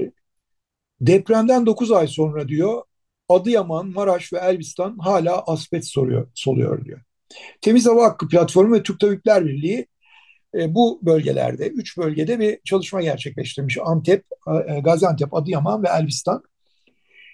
depremden 1.02 1.66
9 1.66 1.92
ay 1.92 2.08
sonra 2.08 2.48
diyor 2.48 2.84
Adıyaman, 3.30 3.88
Maraş 3.88 4.34
ve 4.34 4.38
Elbistan 4.38 4.98
hala 4.98 5.44
asbest 5.44 5.88
soruyor, 5.88 6.32
soluyor 6.34 6.86
diyor. 6.86 7.02
Temiz 7.62 7.86
Hava 7.86 8.04
Hakkı 8.04 8.28
Platformu 8.28 8.76
ve 8.76 8.84
Türk 8.84 9.00
Tabipler 9.00 9.46
Birliği 9.46 9.88
e, 10.56 10.76
bu 10.76 11.00
bölgelerde, 11.02 11.68
üç 11.68 11.98
bölgede 11.98 12.40
bir 12.40 12.60
çalışma 12.66 13.02
gerçekleştirmiş. 13.02 13.78
Antep, 13.86 14.26
e, 14.68 14.80
Gaziantep, 14.80 15.34
Adıyaman 15.34 15.84
ve 15.84 15.88
Elbistan. 15.88 16.44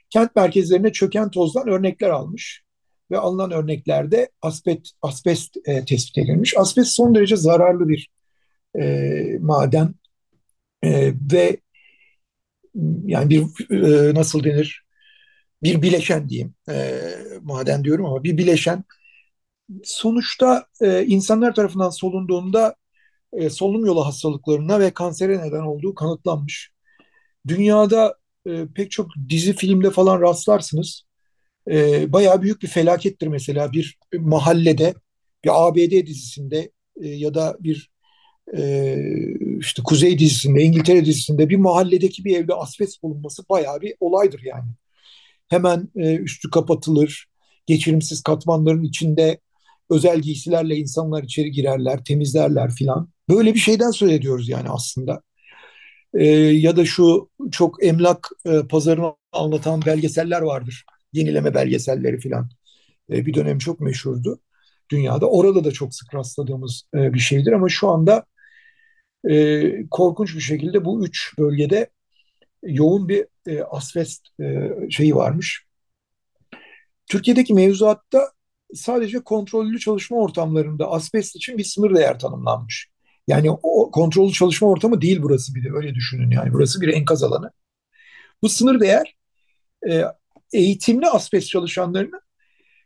Kent 0.09 0.35
merkezlerine 0.35 0.91
çöken 0.91 1.31
tozdan 1.31 1.67
örnekler 1.67 2.09
almış 2.09 2.63
ve 3.11 3.17
alınan 3.17 3.51
örneklerde 3.51 4.29
asbest, 4.41 4.87
asbest 5.01 5.57
e, 5.65 5.85
tespit 5.85 6.17
edilmiş. 6.17 6.57
Asbest 6.57 6.91
son 6.91 7.15
derece 7.15 7.35
zararlı 7.35 7.89
bir 7.89 8.09
e, 8.79 9.37
maden 9.39 9.95
e, 10.83 11.13
ve 11.33 11.57
yani 13.05 13.29
bir 13.29 13.41
e, 13.83 14.13
nasıl 14.15 14.43
denir 14.43 14.85
bir 15.63 15.81
bileşen 15.81 16.29
diyeyim 16.29 16.53
e, 16.69 17.01
maden 17.41 17.83
diyorum 17.83 18.05
ama 18.05 18.23
bir 18.23 18.37
bileşen 18.37 18.83
sonuçta 19.83 20.65
e, 20.81 21.05
insanlar 21.05 21.55
tarafından 21.55 21.89
solunduğunda 21.89 22.75
e, 23.33 23.49
solunum 23.49 23.85
yolu 23.85 24.05
hastalıklarına 24.05 24.79
ve 24.79 24.91
kansere 24.91 25.39
neden 25.41 25.61
olduğu 25.61 25.95
kanıtlanmış. 25.95 26.71
Dünyada 27.47 28.15
e, 28.47 28.65
pek 28.75 28.91
çok 28.91 29.07
dizi 29.29 29.53
filmde 29.53 29.91
falan 29.91 30.21
rastlarsınız. 30.21 31.03
E, 31.71 32.13
bayağı 32.13 32.41
büyük 32.41 32.61
bir 32.61 32.67
felakettir 32.67 33.27
mesela 33.27 33.71
bir 33.71 33.97
mahallede, 34.19 34.93
bir 35.43 35.67
ABD 35.67 36.05
dizisinde 36.07 36.71
e, 37.01 37.07
ya 37.07 37.33
da 37.33 37.57
bir 37.59 37.91
e, 38.57 38.97
işte 39.59 39.81
Kuzey 39.83 40.19
dizisinde, 40.19 40.61
İngiltere 40.61 41.05
dizisinde 41.05 41.49
bir 41.49 41.55
mahalledeki 41.55 42.25
bir 42.25 42.37
evde 42.37 42.53
asbest 42.53 43.03
bulunması 43.03 43.43
bayağı 43.49 43.81
bir 43.81 43.95
olaydır 43.99 44.41
yani. 44.43 44.69
Hemen 45.47 45.89
e, 45.95 46.15
üstü 46.15 46.49
kapatılır, 46.49 47.27
geçirimsiz 47.67 48.23
katmanların 48.23 48.83
içinde 48.83 49.39
özel 49.91 50.19
giysilerle 50.19 50.75
insanlar 50.75 51.23
içeri 51.23 51.51
girerler, 51.51 52.03
temizlerler 52.03 52.71
filan. 52.71 53.09
Böyle 53.29 53.53
bir 53.53 53.59
şeyden 53.59 53.91
söz 53.91 54.11
ediyoruz 54.11 54.49
yani 54.49 54.69
aslında. 54.69 55.21
E, 56.13 56.25
ya 56.35 56.77
da 56.77 56.85
şu 56.85 57.29
çok 57.51 57.83
emlak 57.83 58.29
e, 58.45 58.67
pazarını 58.69 59.15
anlatan 59.31 59.81
belgeseller 59.85 60.41
vardır. 60.41 60.85
Yenileme 61.13 61.53
belgeselleri 61.53 62.19
filan. 62.19 62.49
E, 63.11 63.25
bir 63.25 63.33
dönem 63.33 63.57
çok 63.57 63.79
meşhurdu 63.79 64.39
dünyada. 64.91 65.29
Orada 65.29 65.63
da 65.63 65.71
çok 65.71 65.95
sık 65.95 66.15
rastladığımız 66.15 66.83
e, 66.95 67.13
bir 67.13 67.19
şeydir 67.19 67.51
ama 67.51 67.69
şu 67.69 67.89
anda 67.89 68.25
e, 69.29 69.89
korkunç 69.91 70.35
bir 70.35 70.41
şekilde 70.41 70.85
bu 70.85 71.05
üç 71.05 71.37
bölgede 71.39 71.89
yoğun 72.63 73.09
bir 73.09 73.25
e, 73.47 73.63
asbest 73.63 74.21
e, 74.41 74.69
şeyi 74.89 75.15
varmış. 75.15 75.65
Türkiye'deki 77.07 77.53
mevzuatta 77.53 78.31
sadece 78.75 79.19
kontrollü 79.19 79.79
çalışma 79.79 80.17
ortamlarında 80.17 80.91
asbest 80.91 81.35
için 81.35 81.57
bir 81.57 81.63
sınır 81.63 81.95
değer 81.95 82.19
tanımlanmış. 82.19 82.89
Yani 83.27 83.51
o 83.51 83.91
kontrollü 83.91 84.31
çalışma 84.31 84.67
ortamı 84.67 85.01
değil 85.01 85.19
burası 85.21 85.55
bir 85.55 85.63
de 85.63 85.69
öyle 85.73 85.95
düşünün 85.95 86.31
yani 86.31 86.53
burası 86.53 86.81
bir 86.81 86.87
enkaz 86.87 87.23
alanı. 87.23 87.51
Bu 88.41 88.49
sınır 88.49 88.79
değer 88.79 89.15
e, 89.89 90.03
eğitimli 90.53 91.07
asbest 91.07 91.47
çalışanlarının 91.47 92.21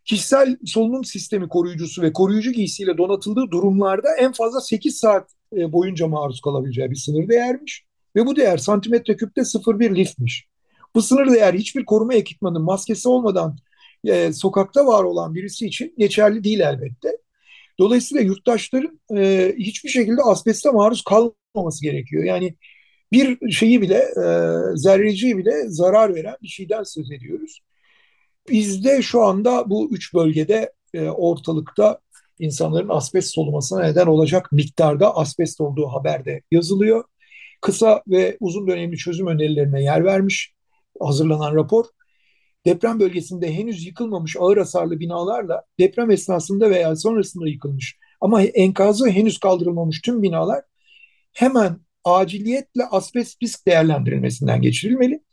kişisel 0.05 0.57
solunum 0.65 1.05
sistemi 1.05 1.49
koruyucusu 1.49 2.01
ve 2.01 2.13
koruyucu 2.13 2.51
giysiyle 2.51 2.97
donatıldığı 2.97 3.51
durumlarda 3.51 4.15
en 4.19 4.31
fazla 4.31 4.61
8 4.61 4.97
saat 4.97 5.31
e, 5.57 5.71
boyunca 5.71 6.07
maruz 6.07 6.41
kalabileceği 6.41 6.91
bir 6.91 6.95
sınır 6.95 7.29
değermiş. 7.29 7.85
Ve 8.15 8.25
bu 8.25 8.35
değer 8.35 8.57
santimetre 8.57 9.15
küpte 9.15 9.41
0,1 9.41 9.95
liftmiş. 9.95 10.47
Bu 10.95 11.01
sınır 11.01 11.31
değer 11.31 11.53
hiçbir 11.53 11.85
koruma 11.85 12.13
ekipmanı 12.13 12.59
maskesi 12.59 13.09
olmadan 13.09 13.57
e, 14.07 14.33
sokakta 14.33 14.85
var 14.85 15.03
olan 15.03 15.35
birisi 15.35 15.67
için 15.67 15.93
geçerli 15.97 16.43
değil 16.43 16.59
elbette. 16.59 17.17
Dolayısıyla 17.79 18.23
yurttaşların 18.23 18.99
e, 19.17 19.53
hiçbir 19.57 19.89
şekilde 19.89 20.21
asbeste 20.21 20.71
maruz 20.71 21.03
kalmaması 21.03 21.81
gerekiyor. 21.83 22.23
Yani 22.23 22.55
bir 23.11 23.51
şeyi 23.51 23.81
bile, 23.81 23.97
e, 23.97 24.27
zerreciyi 24.75 25.37
bile 25.37 25.53
zarar 25.67 26.15
veren 26.15 26.35
bir 26.41 26.47
şeyden 26.47 26.83
söz 26.83 27.11
ediyoruz. 27.11 27.59
Bizde 28.49 29.01
şu 29.01 29.21
anda 29.21 29.69
bu 29.69 29.89
üç 29.91 30.13
bölgede 30.13 30.73
e, 30.93 31.01
ortalıkta 31.09 31.99
insanların 32.39 32.89
asbest 32.89 33.33
solumasına 33.33 33.81
neden 33.81 34.07
olacak 34.07 34.51
miktarda 34.51 35.15
asbest 35.15 35.61
olduğu 35.61 35.87
haberde 35.87 36.41
yazılıyor. 36.51 37.03
Kısa 37.61 38.03
ve 38.07 38.37
uzun 38.39 38.67
dönemli 38.67 38.97
çözüm 38.97 39.27
önerilerine 39.27 39.83
yer 39.83 40.05
vermiş 40.05 40.53
hazırlanan 41.01 41.55
rapor. 41.55 41.85
Deprem 42.65 42.99
bölgesinde 42.99 43.53
henüz 43.53 43.85
yıkılmamış 43.85 44.35
ağır 44.39 44.57
hasarlı 44.57 44.99
binalarla 44.99 45.63
deprem 45.79 46.11
esnasında 46.11 46.69
veya 46.69 46.95
sonrasında 46.95 47.47
yıkılmış 47.47 47.97
ama 48.21 48.41
enkazı 48.41 49.09
henüz 49.09 49.37
kaldırılmamış 49.37 50.01
tüm 50.01 50.23
binalar 50.23 50.63
hemen 51.33 51.79
aciliyetle 52.03 52.85
asbest 52.85 53.43
risk 53.43 53.67
değerlendirilmesinden 53.67 54.61
geçirilmeli. 54.61 55.23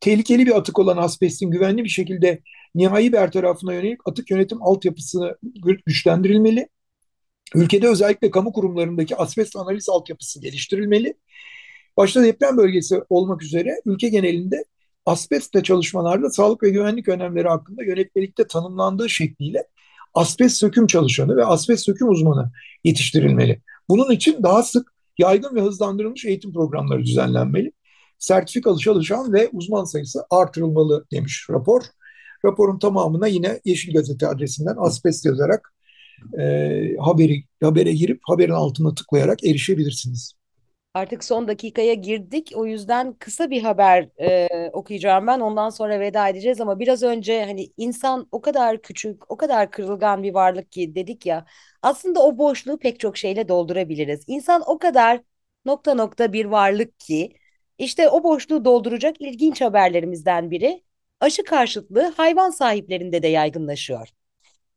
Tehlikeli 0.00 0.46
bir 0.46 0.56
atık 0.56 0.78
olan 0.78 0.96
asbestin 0.96 1.50
güvenli 1.50 1.84
bir 1.84 1.88
şekilde 1.88 2.42
nihai 2.74 3.12
bertarafına 3.12 3.74
yönelik 3.74 4.08
atık 4.08 4.30
yönetim 4.30 4.62
altyapısını 4.62 5.38
güçlendirilmeli. 5.86 6.68
Ülkede 7.54 7.88
özellikle 7.88 8.30
kamu 8.30 8.52
kurumlarındaki 8.52 9.16
asbest 9.16 9.56
analiz 9.56 9.88
altyapısı 9.88 10.40
geliştirilmeli. 10.40 11.14
Başta 11.96 12.22
deprem 12.22 12.56
bölgesi 12.56 13.00
olmak 13.08 13.42
üzere 13.42 13.80
ülke 13.86 14.08
genelinde 14.08 14.64
asbestle 15.08 15.62
çalışmalarda 15.62 16.30
sağlık 16.30 16.62
ve 16.62 16.70
güvenlik 16.70 17.08
önemleri 17.08 17.48
hakkında 17.48 17.84
yönetmelikte 17.84 18.46
tanımlandığı 18.46 19.10
şekliyle 19.10 19.64
asbest 20.14 20.56
söküm 20.56 20.86
çalışanı 20.86 21.36
ve 21.36 21.44
asbest 21.44 21.84
söküm 21.84 22.08
uzmanı 22.08 22.50
yetiştirilmeli. 22.84 23.62
Bunun 23.88 24.10
için 24.10 24.42
daha 24.42 24.62
sık 24.62 24.92
yaygın 25.18 25.54
ve 25.56 25.60
hızlandırılmış 25.60 26.24
eğitim 26.24 26.52
programları 26.52 27.02
düzenlenmeli. 27.02 27.72
Sertifikalı 28.18 28.78
çalışan 28.78 29.32
ve 29.32 29.48
uzman 29.52 29.84
sayısı 29.84 30.24
artırılmalı 30.30 31.06
demiş 31.12 31.46
rapor. 31.50 31.82
Raporun 32.44 32.78
tamamına 32.78 33.26
yine 33.26 33.60
Yeşil 33.64 33.92
Gazete 33.92 34.26
adresinden 34.26 34.76
asbest 34.78 35.26
yazarak 35.26 35.74
e, 36.38 36.42
haberi 37.00 37.44
habere 37.62 37.92
girip 37.92 38.20
haberin 38.22 38.52
altına 38.52 38.94
tıklayarak 38.94 39.44
erişebilirsiniz. 39.44 40.32
Artık 40.98 41.24
son 41.24 41.48
dakikaya 41.48 41.94
girdik. 41.94 42.52
O 42.54 42.66
yüzden 42.66 43.12
kısa 43.14 43.50
bir 43.50 43.62
haber 43.62 44.08
e, 44.20 44.70
okuyacağım 44.72 45.26
ben. 45.26 45.40
Ondan 45.40 45.70
sonra 45.70 46.00
veda 46.00 46.28
edeceğiz 46.28 46.60
ama 46.60 46.78
biraz 46.78 47.02
önce 47.02 47.44
hani 47.44 47.72
insan 47.76 48.28
o 48.32 48.40
kadar 48.40 48.82
küçük, 48.82 49.30
o 49.32 49.36
kadar 49.36 49.70
kırılgan 49.70 50.22
bir 50.22 50.34
varlık 50.34 50.72
ki 50.72 50.94
dedik 50.94 51.26
ya. 51.26 51.46
Aslında 51.82 52.20
o 52.22 52.38
boşluğu 52.38 52.78
pek 52.78 53.00
çok 53.00 53.16
şeyle 53.16 53.48
doldurabiliriz. 53.48 54.24
İnsan 54.26 54.62
o 54.66 54.78
kadar 54.78 55.20
nokta 55.64 55.94
nokta 55.94 56.32
bir 56.32 56.44
varlık 56.44 57.00
ki 57.00 57.32
işte 57.78 58.08
o 58.08 58.24
boşluğu 58.24 58.64
dolduracak 58.64 59.20
ilginç 59.20 59.60
haberlerimizden 59.60 60.50
biri 60.50 60.82
aşı 61.20 61.44
karşıtlığı 61.44 62.12
hayvan 62.16 62.50
sahiplerinde 62.50 63.22
de 63.22 63.28
yaygınlaşıyor. 63.28 64.08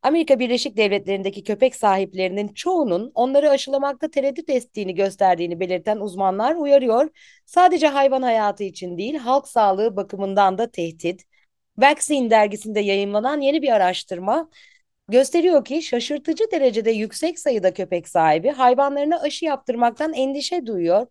Amerika 0.02 0.38
Birleşik 0.38 0.76
Devletleri'ndeki 0.76 1.44
köpek 1.44 1.76
sahiplerinin 1.76 2.48
çoğunun 2.48 3.12
onları 3.14 3.50
aşılamakta 3.50 4.10
tereddüt 4.10 4.50
ettiğini 4.50 4.94
gösterdiğini 4.94 5.60
belirten 5.60 5.96
uzmanlar 5.96 6.54
uyarıyor. 6.54 7.08
Sadece 7.46 7.88
hayvan 7.88 8.22
hayatı 8.22 8.64
için 8.64 8.98
değil, 8.98 9.14
halk 9.14 9.48
sağlığı 9.48 9.96
bakımından 9.96 10.58
da 10.58 10.70
tehdit. 10.70 11.24
Vaccine 11.78 12.30
dergisinde 12.30 12.80
yayınlanan 12.80 13.40
yeni 13.40 13.62
bir 13.62 13.68
araştırma 13.68 14.50
gösteriyor 15.08 15.64
ki 15.64 15.82
şaşırtıcı 15.82 16.44
derecede 16.52 16.90
yüksek 16.90 17.38
sayıda 17.38 17.74
köpek 17.74 18.08
sahibi 18.08 18.48
hayvanlarına 18.50 19.20
aşı 19.20 19.44
yaptırmaktan 19.44 20.12
endişe 20.12 20.66
duyuyor. 20.66 21.06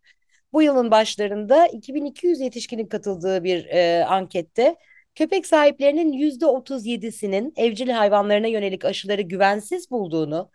bu 0.54 0.62
yılın 0.62 0.92
başlarında 0.92 1.68
2200 1.68 2.40
yetişkinin 2.40 2.88
katıldığı 2.88 3.44
bir 3.44 3.66
e, 3.66 4.06
ankette 4.06 4.76
köpek 5.16 5.46
sahiplerinin 5.46 6.14
%37'sinin 6.14 7.54
evcil 7.56 7.90
hayvanlarına 7.90 8.48
yönelik 8.48 8.86
aşıları 8.86 9.22
güvensiz 9.22 9.92
bulduğunu, 9.92 10.52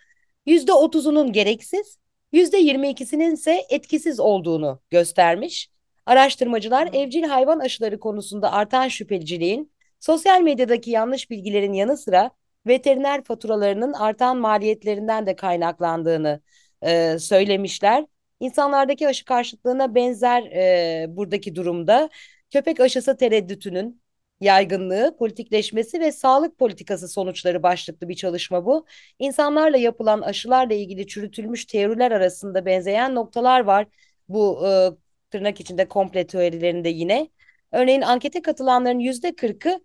%30'unun 0.47 1.33
gereksiz, 1.33 1.99
%22'sinin 2.33 3.35
ise 3.35 3.63
etkisiz 3.71 4.21
olduğunu 4.21 4.81
göstermiş. 4.91 5.71
Araştırmacılar 6.07 6.89
evcil 6.93 7.23
hayvan 7.23 7.59
aşıları 7.59 8.01
konusunda 8.01 8.53
artan 8.53 8.89
şüpheliciliğin 8.89 9.73
sosyal 10.01 10.41
medyadaki 10.41 10.91
yanlış 10.91 11.31
bilgilerin 11.31 11.73
yanı 11.73 11.97
sıra 11.97 12.31
veteriner 12.67 13.25
faturalarının 13.25 13.93
artan 13.93 14.37
maliyetlerinden 14.37 15.27
de 15.27 15.37
kaynaklandığını 15.37 16.41
e, 16.83 17.19
söylemişler. 17.19 18.07
İnsanlardaki 18.41 19.09
aşı 19.09 19.25
karşıtlığına 19.25 19.95
benzer 19.95 20.43
e, 20.43 21.07
buradaki 21.09 21.55
durumda 21.55 22.11
köpek 22.51 22.81
aşısı 22.81 23.17
tereddütünün 23.17 24.01
yaygınlığı, 24.41 25.17
politikleşmesi 25.19 26.01
ve 26.01 26.13
sağlık 26.13 26.59
politikası 26.59 27.09
sonuçları 27.09 27.63
başlıklı 27.63 28.09
bir 28.09 28.15
çalışma 28.15 28.67
bu. 28.67 28.87
İnsanlarla 29.19 29.77
yapılan 29.77 30.21
aşılarla 30.21 30.75
ilgili 30.75 31.07
çürütülmüş 31.07 31.65
teoriler 31.65 32.11
arasında 32.11 32.67
benzeyen 32.67 33.15
noktalar 33.15 33.61
var. 33.61 33.87
Bu 34.29 34.69
e, 34.69 34.91
tırnak 35.31 35.61
içinde 35.61 35.89
komple 35.89 36.27
teorilerinde 36.27 36.89
yine. 36.89 37.29
Örneğin 37.73 38.01
ankete 38.03 38.43
katılanların 38.43 38.99
yüzde 38.99 39.37
kırkı 39.37 39.81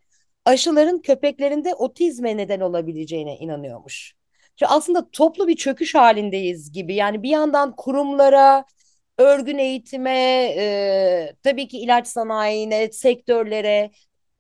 aşıların 0.45 1.01
köpeklerinde 1.01 1.73
otizme 1.75 2.37
neden 2.37 2.59
olabileceğine 2.59 3.37
inanıyormuş. 3.37 4.13
Şimdi 4.55 4.71
aslında 4.71 5.09
toplu 5.11 5.47
bir 5.47 5.55
çöküş 5.55 5.95
halindeyiz 5.95 6.71
gibi. 6.71 6.95
Yani 6.95 7.23
bir 7.23 7.29
yandan 7.29 7.75
kurumlara, 7.75 8.65
örgün 9.17 9.57
eğitime, 9.57 10.11
e, 10.57 11.35
tabii 11.43 11.67
ki 11.67 11.79
ilaç 11.79 12.07
sanayine, 12.07 12.91
sektörlere, 12.91 13.91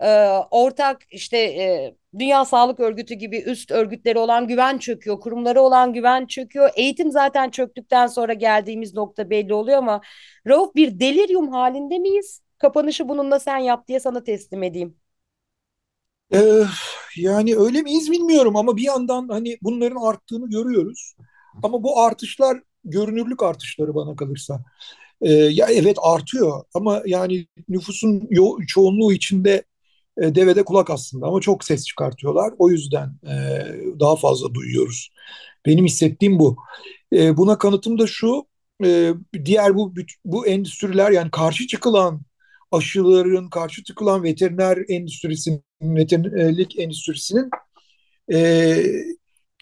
e, 0.01 0.27
ortak 0.51 1.01
işte 1.11 1.37
e, 1.37 1.95
Dünya 2.19 2.45
Sağlık 2.45 2.79
Örgütü 2.79 3.13
gibi 3.15 3.37
üst 3.41 3.71
örgütleri 3.71 4.19
olan 4.19 4.47
güven 4.47 4.77
çöküyor, 4.77 5.19
kurumları 5.19 5.61
olan 5.61 5.93
güven 5.93 6.25
çöküyor. 6.25 6.69
Eğitim 6.75 7.11
zaten 7.11 7.49
çöktükten 7.49 8.07
sonra 8.07 8.33
geldiğimiz 8.33 8.93
nokta 8.93 9.29
belli 9.29 9.53
oluyor 9.53 9.77
ama 9.77 10.01
Rauf 10.47 10.75
bir 10.75 10.99
delirium 10.99 11.51
halinde 11.51 11.99
miyiz? 11.99 12.41
Kapanışı 12.57 13.09
bununla 13.09 13.39
sen 13.39 13.57
yap 13.57 13.87
diye 13.87 13.99
sana 13.99 14.23
teslim 14.23 14.63
edeyim. 14.63 14.97
Ee, 16.33 16.63
yani 17.17 17.57
öyle 17.57 17.81
miyiz 17.81 18.11
bilmiyorum 18.11 18.55
ama 18.55 18.77
bir 18.77 18.81
yandan 18.83 19.27
hani 19.29 19.57
bunların 19.61 19.95
arttığını 20.01 20.49
görüyoruz. 20.49 21.15
Ama 21.63 21.83
bu 21.83 21.99
artışlar 22.01 22.57
görünürlük 22.83 23.43
artışları 23.43 23.95
bana 23.95 24.15
kalırsa. 24.15 24.63
Ee, 25.21 25.33
ya 25.33 25.67
evet 25.71 25.97
artıyor 26.03 26.63
ama 26.73 27.03
yani 27.05 27.47
nüfusun 27.69 28.27
yo- 28.31 28.57
çoğunluğu 28.67 29.13
içinde 29.13 29.63
e, 30.17 30.35
devede 30.35 30.65
kulak 30.65 30.89
aslında 30.89 31.27
ama 31.27 31.41
çok 31.41 31.63
ses 31.63 31.85
çıkartıyorlar. 31.85 32.53
O 32.57 32.69
yüzden 32.69 33.09
e, 33.23 33.33
daha 33.99 34.15
fazla 34.15 34.53
duyuyoruz. 34.53 35.11
Benim 35.65 35.85
hissettiğim 35.85 36.39
bu. 36.39 36.57
E, 37.13 37.37
buna 37.37 37.57
kanıtım 37.57 37.99
da 37.99 38.07
şu, 38.07 38.47
e, 38.85 39.13
diğer 39.45 39.75
bu 39.75 39.93
bu 40.25 40.47
endüstriler 40.47 41.11
yani 41.11 41.31
karşı 41.31 41.67
çıkılan 41.67 42.21
aşıların 42.71 43.49
karşı 43.49 43.83
çıkılan 43.83 44.23
veteriner 44.23 44.77
endüstrisinin, 44.89 45.63
veterinerlik 45.81 46.79
endüstrisinin 46.79 47.49
e, 48.33 48.83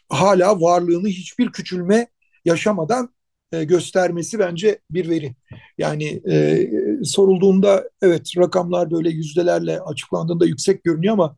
hala 0.09 0.61
varlığını 0.61 1.07
hiçbir 1.07 1.51
küçülme 1.51 2.07
yaşamadan 2.45 3.13
e, 3.51 3.63
göstermesi 3.63 4.39
bence 4.39 4.79
bir 4.91 5.09
veri. 5.09 5.35
Yani 5.77 6.21
e, 6.31 6.69
sorulduğunda 7.03 7.89
evet 8.01 8.31
rakamlar 8.37 8.91
böyle 8.91 9.09
yüzdelerle 9.09 9.79
açıklandığında 9.79 10.45
yüksek 10.45 10.83
görünüyor 10.83 11.13
ama 11.13 11.35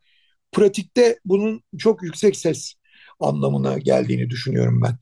pratikte 0.52 1.20
bunun 1.26 1.62
çok 1.78 2.04
yüksek 2.04 2.36
ses 2.36 2.74
anlamına 3.20 3.78
geldiğini 3.78 4.30
düşünüyorum 4.30 4.82
ben. 4.82 4.98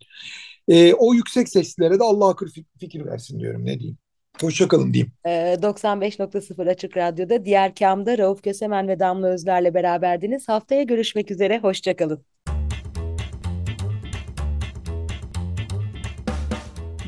E, 0.75 0.93
o 0.93 1.13
yüksek 1.13 1.49
seslere 1.49 1.99
de 1.99 2.03
Allah 2.03 2.29
akıl 2.29 2.47
fikir 2.79 3.05
versin 3.05 3.39
diyorum 3.39 3.65
ne 3.65 3.79
diyeyim. 3.79 3.97
Hoşçakalın 4.41 4.93
diyeyim. 4.93 5.11
E, 5.25 5.57
95.0 5.61 6.69
Açık 6.69 6.97
Radyo'da 6.97 7.45
diğer 7.45 7.75
kamda 7.75 8.17
Rauf 8.17 8.43
Kösemen 8.43 8.87
ve 8.87 8.99
Damla 8.99 9.27
Özler'le 9.27 9.73
beraberdiniz. 9.73 10.49
Haftaya 10.49 10.83
görüşmek 10.83 11.31
üzere. 11.31 11.59
Hoşçakalın. 11.59 12.25